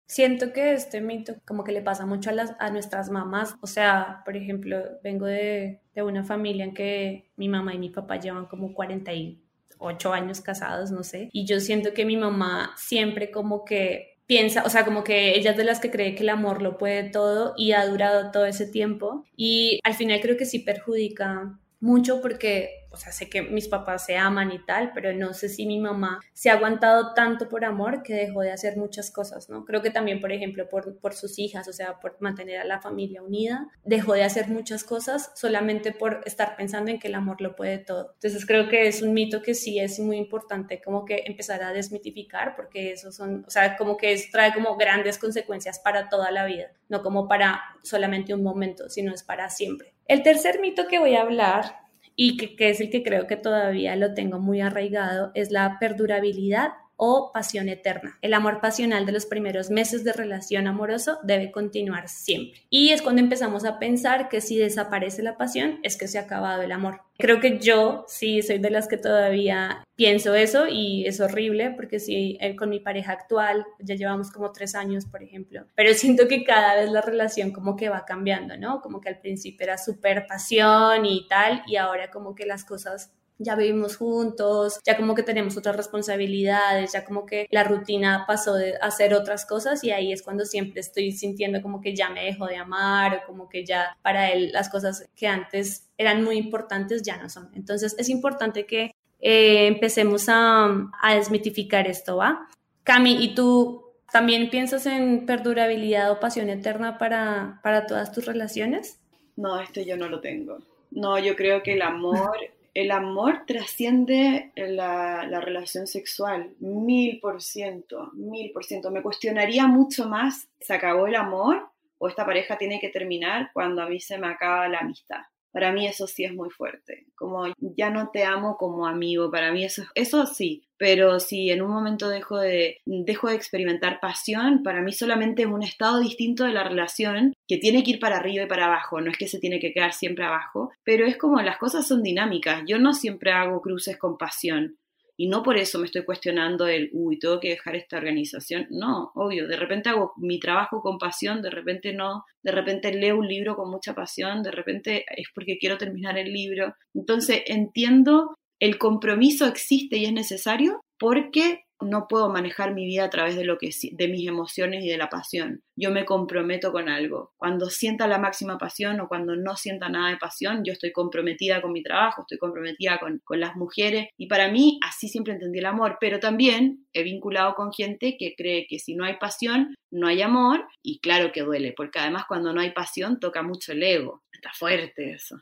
Siento 0.05 0.51
que 0.51 0.74
este 0.74 1.00
mito 1.00 1.36
como 1.45 1.63
que 1.63 1.71
le 1.71 1.81
pasa 1.81 2.05
mucho 2.05 2.29
a, 2.31 2.33
las, 2.33 2.55
a 2.60 2.69
nuestras 2.69 3.10
mamás. 3.10 3.55
O 3.62 3.67
sea, 3.67 4.21
por 4.25 4.36
ejemplo, 4.36 4.77
vengo 5.03 5.25
de, 5.25 5.79
de 5.95 6.03
una 6.03 6.24
familia 6.24 6.65
en 6.65 6.74
que 6.74 7.31
mi 7.38 7.48
mamá 7.48 7.74
y 7.74 7.79
mi 7.79 7.89
papá 7.89 8.19
llevan 8.19 8.48
como 8.48 8.74
48 8.74 10.13
años 10.13 10.41
casados, 10.41 10.91
no 10.91 11.03
sé. 11.03 11.29
Y 11.31 11.45
yo 11.45 11.60
siento 11.62 11.93
que 11.93 12.05
mi 12.05 12.17
mamá 12.17 12.74
siempre 12.75 13.31
como 13.31 13.63
que 13.63 14.12
piensa, 14.31 14.63
o 14.63 14.69
sea, 14.69 14.86
como 14.86 15.03
que 15.03 15.36
ella 15.36 15.51
es 15.51 15.57
de 15.57 15.65
las 15.65 15.81
que 15.81 15.91
cree 15.91 16.15
que 16.15 16.24
el 16.24 16.29
amor 16.29 16.62
lo 16.62 16.77
puede 16.77 17.04
todo 17.10 17.54
y 17.58 17.73
ha 17.73 17.86
durado 17.86 18.32
todo 18.32 18.45
ese 18.45 18.65
tiempo. 18.65 19.25
Y 19.36 19.80
al 19.84 19.93
final 19.93 20.21
creo 20.21 20.38
que 20.38 20.45
sí 20.45 20.60
perjudica 20.60 21.60
mucho 21.82 22.21
porque, 22.21 22.81
o 22.91 22.97
sea, 22.97 23.12
sé 23.12 23.30
que 23.30 23.41
mis 23.41 23.67
papás 23.67 24.06
se 24.06 24.17
aman 24.17 24.51
y 24.51 24.63
tal, 24.65 24.91
pero 24.93 25.13
no 25.13 25.34
sé 25.34 25.49
si 25.49 25.65
mi 25.65 25.80
mamá 25.80 26.19
se 26.34 26.49
ha 26.49 26.54
aguantado 26.54 27.13
tanto 27.13 27.47
por 27.47 27.63
amor 27.63 28.04
que 28.04 28.13
dejó 28.13 28.41
de 28.41 28.51
hacer 28.51 28.77
muchas 28.77 29.12
cosas, 29.12 29.49
¿no? 29.49 29.65
Creo 29.65 29.82
que 29.82 29.91
también, 29.91 30.19
por 30.19 30.32
ejemplo, 30.32 30.67
por, 30.67 30.97
por 30.99 31.13
sus 31.13 31.39
hijas, 31.39 31.67
o 31.67 31.73
sea, 31.73 31.99
por 31.99 32.17
mantener 32.19 32.60
a 32.60 32.65
la 32.65 32.82
familia 32.82 33.23
unida, 33.23 33.69
dejó 33.84 34.13
de 34.13 34.23
hacer 34.23 34.49
muchas 34.49 34.84
cosas 34.84 35.32
solamente 35.36 35.91
por 35.93 36.21
estar 36.25 36.56
pensando 36.58 36.91
en 36.91 36.99
que 36.99 37.08
el 37.08 37.15
amor 37.15 37.41
lo 37.41 37.56
puede 37.56 37.77
todo. 37.77 38.12
Entonces 38.15 38.45
creo 38.45 38.67
que 38.69 38.88
es 38.88 39.01
un 39.01 39.13
mito 39.13 39.41
que 39.41 39.54
sí 39.54 39.80
es 39.80 39.99
muy 39.99 40.17
importante 40.17 40.82
como 40.82 41.06
que 41.06 41.23
empezar 41.25 41.63
a 41.63 41.71
desmitificar 41.71 42.56
porque 42.56 42.91
eso 42.91 43.12
son, 43.12 43.45
o 43.47 43.49
sea, 43.49 43.77
como 43.77 43.97
que 43.97 44.21
trae 44.32 44.54
como 44.54 44.75
grandes 44.75 45.17
consecuencias 45.17 45.80
para 45.80 46.10
toda 46.10 46.32
la 46.32 46.45
vida, 46.45 46.71
no 46.89 47.01
como 47.01 47.27
para 47.27 47.62
solamente 47.84 48.34
un 48.34 48.43
momento, 48.43 48.89
sino 48.89 49.13
es 49.13 49.23
para 49.23 49.49
siempre. 49.49 49.93
El 50.08 50.23
tercer 50.23 50.60
mito 50.60 50.88
que 50.88 50.99
voy 50.99 51.15
a 51.15 51.21
hablar 51.21 51.81
y 52.15 52.38
que, 52.38 52.56
que, 52.56 52.69
es 52.69 52.82
el 52.82 52.89
que 52.89 53.04
creo 53.04 53.28
que 53.28 53.38
todavía 53.38 53.95
lo 53.95 54.13
tengo 54.13 54.39
muy 54.39 54.62
arraigado 54.62 55.32
es 55.34 55.52
la 55.52 55.78
perdurabilidad 55.80 56.74
o 57.03 57.31
pasión 57.33 57.67
eterna. 57.67 58.19
El 58.21 58.35
amor 58.35 58.61
pasional 58.61 59.07
de 59.07 59.11
los 59.11 59.25
primeros 59.25 59.71
meses 59.71 60.03
de 60.03 60.13
relación 60.13 60.67
amoroso 60.67 61.17
debe 61.23 61.51
continuar 61.51 62.07
siempre. 62.07 62.61
Y 62.69 62.89
es 62.89 63.01
cuando 63.01 63.23
empezamos 63.23 63.65
a 63.65 63.79
pensar 63.79 64.29
que 64.29 64.39
si 64.39 64.59
desaparece 64.59 65.23
la 65.23 65.35
pasión 65.35 65.79
es 65.81 65.97
que 65.97 66.07
se 66.07 66.19
ha 66.19 66.21
acabado 66.21 66.61
el 66.61 66.71
amor. 66.71 67.01
Creo 67.17 67.39
que 67.39 67.57
yo 67.57 68.05
sí 68.07 68.43
soy 68.43 68.59
de 68.59 68.69
las 68.69 68.87
que 68.87 68.97
todavía 68.97 69.83
pienso 69.95 70.35
eso 70.35 70.67
y 70.67 71.07
es 71.07 71.19
horrible 71.21 71.71
porque 71.71 71.99
sí, 71.99 72.37
eh, 72.39 72.55
con 72.55 72.69
mi 72.69 72.79
pareja 72.79 73.13
actual 73.13 73.65
ya 73.79 73.95
llevamos 73.95 74.29
como 74.29 74.51
tres 74.51 74.75
años, 74.75 75.07
por 75.07 75.23
ejemplo, 75.23 75.65
pero 75.73 75.95
siento 75.95 76.27
que 76.27 76.43
cada 76.43 76.75
vez 76.75 76.91
la 76.91 77.01
relación 77.01 77.51
como 77.51 77.75
que 77.75 77.89
va 77.89 78.05
cambiando, 78.05 78.57
¿no? 78.57 78.79
Como 78.81 79.01
que 79.01 79.09
al 79.09 79.19
principio 79.19 79.63
era 79.63 79.79
súper 79.79 80.27
pasión 80.27 81.05
y 81.07 81.27
tal 81.27 81.63
y 81.65 81.77
ahora 81.77 82.11
como 82.11 82.35
que 82.35 82.45
las 82.45 82.63
cosas 82.63 83.11
ya 83.43 83.56
vivimos 83.56 83.97
juntos, 83.97 84.80
ya 84.86 84.97
como 84.97 85.15
que 85.15 85.23
tenemos 85.23 85.58
otras 85.58 85.75
responsabilidades, 85.75 86.93
ya 86.93 87.04
como 87.04 87.25
que 87.25 87.47
la 87.49 87.63
rutina 87.63 88.25
pasó 88.27 88.56
de 88.56 88.75
hacer 88.82 89.13
otras 89.13 89.45
cosas 89.45 89.84
y 89.84 89.91
ahí 89.91 90.12
es 90.12 90.21
cuando 90.21 90.45
siempre 90.45 90.82
estoy 90.82 91.12
sintiendo 91.12 91.62
como 91.62 91.82
que 91.82 91.95
ya 91.95 92.10
me 92.10 92.25
dejo 92.25 92.45
de 92.45 92.58
amar 92.58 93.15
o 93.15 93.27
como 93.27 93.49
que 93.49 93.65
ya 93.65 93.97
para 94.01 94.32
él 94.32 94.51
las 94.51 94.69
cosas 94.69 95.10
que 95.15 95.27
antes 95.27 95.89
eran 95.97 96.23
muy 96.23 96.38
importantes 96.38 97.01
ya 97.04 97.17
no 97.17 97.30
son. 97.30 97.49
Entonces 97.56 97.95
es 97.97 98.10
importante 98.10 98.65
que 98.65 98.91
eh, 99.19 99.67
empecemos 99.67 100.30
a, 100.30 100.89
a 101.01 101.15
desmitificar 101.15 101.88
esto, 101.88 102.17
¿va? 102.17 102.47
Cami, 102.84 103.23
¿y 103.23 103.36
tú 103.36 103.86
también 104.12 104.49
piensas 104.49 104.86
en 104.86 105.25
perdurabilidad 105.25 106.12
o 106.12 106.19
pasión 106.19 106.49
eterna 106.49 106.97
para, 106.97 107.60
para 107.63 107.86
todas 107.86 108.12
tus 108.12 108.25
relaciones? 108.25 108.99
No, 109.36 109.60
esto 109.60 109.82
yo 109.82 109.95
no 109.97 110.10
lo 110.10 110.19
tengo. 110.19 110.60
No, 110.91 111.17
yo 111.17 111.36
creo 111.36 111.63
que 111.63 111.73
el 111.73 111.82
amor 111.82 112.38
el 112.73 112.91
amor 112.91 113.43
trasciende 113.45 114.51
la, 114.55 115.25
la, 115.27 115.41
relación 115.41 115.88
sexual, 115.88 116.53
mil 116.60 117.19
por 117.19 117.41
ciento, 117.41 118.12
mil 118.13 118.51
por 118.51 118.63
ciento. 118.63 118.91
Me 118.91 119.01
cuestionaría 119.01 119.67
mucho 119.67 120.07
más, 120.07 120.47
¿se 120.60 120.73
acabó 120.73 121.07
el 121.07 121.15
amor 121.15 121.69
o 121.97 122.07
esta 122.07 122.25
pareja 122.25 122.57
tiene 122.57 122.79
que 122.79 122.89
terminar 122.89 123.51
cuando 123.53 123.81
a 123.81 123.89
mí 123.89 123.99
se 123.99 124.17
me 124.17 124.27
acaba 124.27 124.67
la 124.69 124.79
amistad? 124.79 125.21
Para 125.51 125.71
mí 125.71 125.87
eso 125.87 126.07
sí 126.07 126.23
es 126.23 126.33
muy 126.33 126.49
fuerte, 126.49 127.07
como 127.15 127.45
ya 127.59 127.89
no 127.89 128.09
te 128.11 128.23
amo 128.23 128.57
como 128.57 128.87
amigo, 128.87 129.29
para 129.31 129.51
mí 129.51 129.63
eso, 129.65 129.83
eso 129.95 130.25
sí, 130.25 130.63
pero 130.77 131.19
si 131.19 131.51
en 131.51 131.61
un 131.61 131.69
momento 131.71 132.09
dejo 132.09 132.39
de, 132.39 132.77
dejo 132.85 133.29
de 133.29 133.35
experimentar 133.35 133.99
pasión, 133.99 134.63
para 134.63 134.81
mí 134.81 134.93
solamente 134.93 135.43
es 135.43 135.47
un 135.47 135.61
estado 135.61 135.99
distinto 135.99 136.43
de 136.43 136.53
la 136.53 136.63
relación 136.63 137.33
que 137.47 137.57
tiene 137.57 137.83
que 137.83 137.91
ir 137.91 137.99
para 137.99 138.17
arriba 138.17 138.45
y 138.45 138.47
para 138.47 138.65
abajo, 138.65 139.01
no 139.01 139.11
es 139.11 139.17
que 139.17 139.27
se 139.27 139.39
tiene 139.39 139.59
que 139.59 139.73
quedar 139.73 139.93
siempre 139.93 140.25
abajo, 140.25 140.71
pero 140.83 141.05
es 141.05 141.17
como 141.17 141.41
las 141.41 141.57
cosas 141.57 141.87
son 141.87 142.01
dinámicas, 142.01 142.63
yo 142.65 142.79
no 142.79 142.93
siempre 142.93 143.31
hago 143.31 143.61
cruces 143.61 143.97
con 143.97 144.17
pasión, 144.17 144.77
y 145.21 145.27
no 145.27 145.43
por 145.43 145.55
eso 145.55 145.77
me 145.77 145.86
estoy 145.86 146.03
cuestionando 146.03 146.65
el, 146.65 146.89
uy, 146.93 147.19
tengo 147.19 147.39
que 147.39 147.49
dejar 147.49 147.75
esta 147.75 147.97
organización. 147.97 148.65
No, 148.71 149.12
obvio, 149.13 149.47
de 149.47 149.55
repente 149.55 149.89
hago 149.89 150.13
mi 150.17 150.39
trabajo 150.39 150.81
con 150.81 150.97
pasión, 150.97 151.43
de 151.43 151.51
repente 151.51 151.93
no, 151.93 152.25
de 152.41 152.51
repente 152.51 152.91
leo 152.91 153.19
un 153.19 153.27
libro 153.27 153.55
con 153.55 153.69
mucha 153.69 153.93
pasión, 153.93 154.41
de 154.41 154.49
repente 154.49 155.05
es 155.15 155.27
porque 155.36 155.60
quiero 155.60 155.77
terminar 155.77 156.17
el 156.17 156.34
libro. 156.34 156.73
Entonces 156.95 157.43
entiendo, 157.45 158.34
el 158.60 158.79
compromiso 158.79 159.45
existe 159.45 159.97
y 159.97 160.05
es 160.05 160.12
necesario 160.12 160.81
porque 160.97 161.65
no 161.82 162.08
puedo 162.08 162.30
manejar 162.30 162.74
mi 162.74 162.86
vida 162.86 163.06
a 163.06 163.10
través 163.10 163.36
de 163.36 163.44
lo 163.44 163.58
que 163.58 163.70
de 163.91 164.08
mis 164.08 164.28
emociones 164.28 164.84
y 164.84 164.89
de 164.89 164.98
la 164.98 165.10
pasión. 165.10 165.62
Yo 165.76 165.91
me 165.91 166.06
comprometo 166.06 166.72
con 166.72 166.89
algo. 166.89 167.34
Cuando 167.38 167.70
sienta 167.70 168.08
la 168.08 168.17
máxima 168.17 168.58
pasión 168.58 169.00
o 169.00 169.08
cuando 169.08 169.36
no 169.36 169.56
sienta 169.56 169.89
nada 169.89 170.10
de 170.10 170.17
pasión, 170.17 170.63
yo 170.63 170.74
estoy 170.74 170.91
comprometida 170.91 171.62
con 171.62 171.72
mi 171.72 171.84
trabajo, 171.84 172.22
estoy 172.22 172.38
comprometida 172.38 173.00
con, 173.00 173.20
con 173.24 173.39
las 173.39 173.56
mujeres 173.56 174.10
y 174.17 174.28
para 174.28 174.50
mí 174.52 174.80
así 174.88 175.08
siempre 175.08 175.34
entendí 175.34 175.60
el 175.60 175.65
amor, 175.65 175.98
pero 176.00 176.20
también 176.20 176.86
he 176.94 177.04
vinculado 177.04 177.56
con 177.56 177.72
gente 177.72 178.17
que 178.17 178.36
cree 178.36 178.67
que 178.67 178.80
si 178.80 178.96
no 178.96 179.06
hay 179.06 179.17
pasión, 179.17 179.76
no 179.91 180.08
hay 180.08 180.22
amor 180.22 180.65
y 180.82 181.00
claro 181.00 181.32
que 181.32 181.41
duele, 181.41 181.74
porque 181.76 182.00
además 182.00 182.26
cuando 182.28 182.54
no 182.54 182.62
hay 182.62 182.72
pasión 182.72 183.20
toca 183.20 183.41
mucho 183.44 183.72
el 183.72 183.84
ego. 183.84 184.24
Está 184.32 184.52
fuerte 184.54 185.13
eso. 185.13 185.38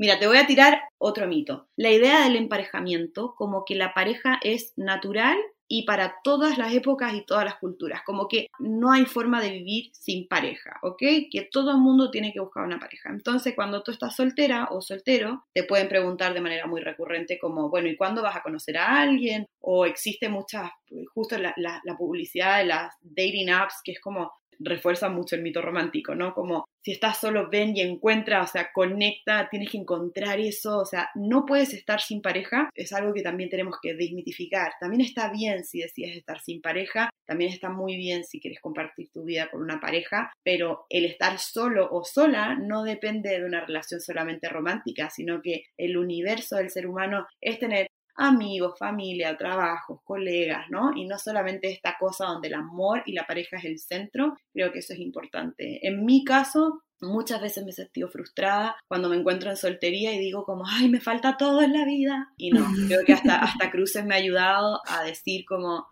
Mira, 0.00 0.18
te 0.18 0.26
voy 0.26 0.38
a 0.38 0.46
tirar 0.46 0.80
otro 0.98 1.28
mito. 1.28 1.68
La 1.76 1.90
idea 1.90 2.24
del 2.24 2.36
emparejamiento 2.36 3.34
como 3.36 3.66
que 3.66 3.74
la 3.74 3.92
pareja 3.92 4.40
es 4.42 4.72
natural 4.76 5.36
y 5.72 5.84
para 5.84 6.16
todas 6.24 6.58
las 6.58 6.74
épocas 6.74 7.14
y 7.14 7.24
todas 7.24 7.44
las 7.44 7.54
culturas. 7.54 8.02
Como 8.04 8.26
que 8.26 8.48
no 8.58 8.90
hay 8.90 9.04
forma 9.04 9.40
de 9.40 9.50
vivir 9.50 9.90
sin 9.92 10.26
pareja, 10.26 10.80
¿ok? 10.82 10.98
Que 11.30 11.48
todo 11.48 11.70
el 11.70 11.76
mundo 11.76 12.10
tiene 12.10 12.32
que 12.32 12.40
buscar 12.40 12.64
una 12.64 12.80
pareja. 12.80 13.08
Entonces, 13.08 13.54
cuando 13.54 13.84
tú 13.84 13.92
estás 13.92 14.16
soltera 14.16 14.66
o 14.72 14.82
soltero, 14.82 15.44
te 15.54 15.62
pueden 15.62 15.88
preguntar 15.88 16.34
de 16.34 16.40
manera 16.40 16.66
muy 16.66 16.80
recurrente 16.80 17.38
como, 17.38 17.70
bueno, 17.70 17.88
¿y 17.88 17.96
cuándo 17.96 18.20
vas 18.20 18.34
a 18.34 18.42
conocer 18.42 18.78
a 18.78 19.00
alguien? 19.00 19.46
O 19.60 19.86
existe 19.86 20.28
mucha, 20.28 20.72
justo 21.14 21.38
la, 21.38 21.54
la 21.56 21.96
publicidad 21.96 22.58
de 22.58 22.64
las 22.64 22.92
dating 23.02 23.50
apps, 23.50 23.76
que 23.84 23.92
es 23.92 24.00
como, 24.00 24.32
refuerza 24.60 25.08
mucho 25.08 25.36
el 25.36 25.42
mito 25.42 25.62
romántico, 25.62 26.14
¿no? 26.14 26.34
Como 26.34 26.64
si 26.82 26.92
estás 26.92 27.20
solo, 27.20 27.48
ven 27.50 27.76
y 27.76 27.82
encuentra, 27.82 28.42
o 28.42 28.46
sea, 28.46 28.70
conecta, 28.72 29.48
tienes 29.50 29.70
que 29.70 29.78
encontrar 29.78 30.40
eso, 30.40 30.78
o 30.78 30.84
sea, 30.84 31.10
no 31.14 31.44
puedes 31.44 31.74
estar 31.74 32.00
sin 32.00 32.22
pareja, 32.22 32.70
es 32.74 32.92
algo 32.92 33.12
que 33.12 33.22
también 33.22 33.50
tenemos 33.50 33.76
que 33.82 33.94
desmitificar. 33.94 34.72
También 34.80 35.02
está 35.02 35.30
bien 35.30 35.64
si 35.64 35.80
decides 35.80 36.16
estar 36.16 36.40
sin 36.40 36.60
pareja, 36.60 37.10
también 37.26 37.52
está 37.52 37.70
muy 37.70 37.96
bien 37.96 38.24
si 38.24 38.40
quieres 38.40 38.60
compartir 38.60 39.10
tu 39.12 39.24
vida 39.24 39.50
con 39.50 39.62
una 39.62 39.80
pareja, 39.80 40.32
pero 40.42 40.86
el 40.88 41.04
estar 41.04 41.38
solo 41.38 41.88
o 41.90 42.04
sola 42.04 42.56
no 42.56 42.82
depende 42.82 43.38
de 43.38 43.44
una 43.44 43.64
relación 43.64 44.00
solamente 44.00 44.48
romántica, 44.48 45.10
sino 45.10 45.40
que 45.42 45.64
el 45.76 45.96
universo 45.96 46.56
del 46.56 46.70
ser 46.70 46.86
humano 46.86 47.26
es 47.40 47.58
tener 47.58 47.88
amigos, 48.20 48.78
familia, 48.78 49.36
trabajos, 49.36 50.00
colegas, 50.04 50.66
¿no? 50.70 50.92
Y 50.94 51.06
no 51.06 51.18
solamente 51.18 51.70
esta 51.70 51.96
cosa 51.98 52.26
donde 52.26 52.48
el 52.48 52.54
amor 52.54 53.02
y 53.06 53.12
la 53.12 53.26
pareja 53.26 53.56
es 53.56 53.64
el 53.64 53.78
centro, 53.78 54.36
creo 54.52 54.70
que 54.72 54.80
eso 54.80 54.92
es 54.92 55.00
importante. 55.00 55.86
En 55.86 56.04
mi 56.04 56.24
caso, 56.24 56.82
Muchas 57.02 57.40
veces 57.40 57.64
me 57.64 57.70
he 57.70 57.72
sentido 57.72 58.10
frustrada 58.10 58.76
cuando 58.86 59.08
me 59.08 59.16
encuentro 59.16 59.48
en 59.48 59.56
soltería 59.56 60.12
y 60.12 60.18
digo 60.18 60.44
como, 60.44 60.64
ay, 60.68 60.90
me 60.90 61.00
falta 61.00 61.38
todo 61.38 61.62
en 61.62 61.72
la 61.72 61.86
vida. 61.86 62.28
Y 62.36 62.50
no, 62.50 62.62
creo 62.88 63.06
que 63.06 63.14
hasta, 63.14 63.36
hasta 63.36 63.70
Cruces 63.70 64.04
me 64.04 64.14
ha 64.14 64.18
ayudado 64.18 64.80
a 64.86 65.02
decir 65.02 65.46
como, 65.46 65.86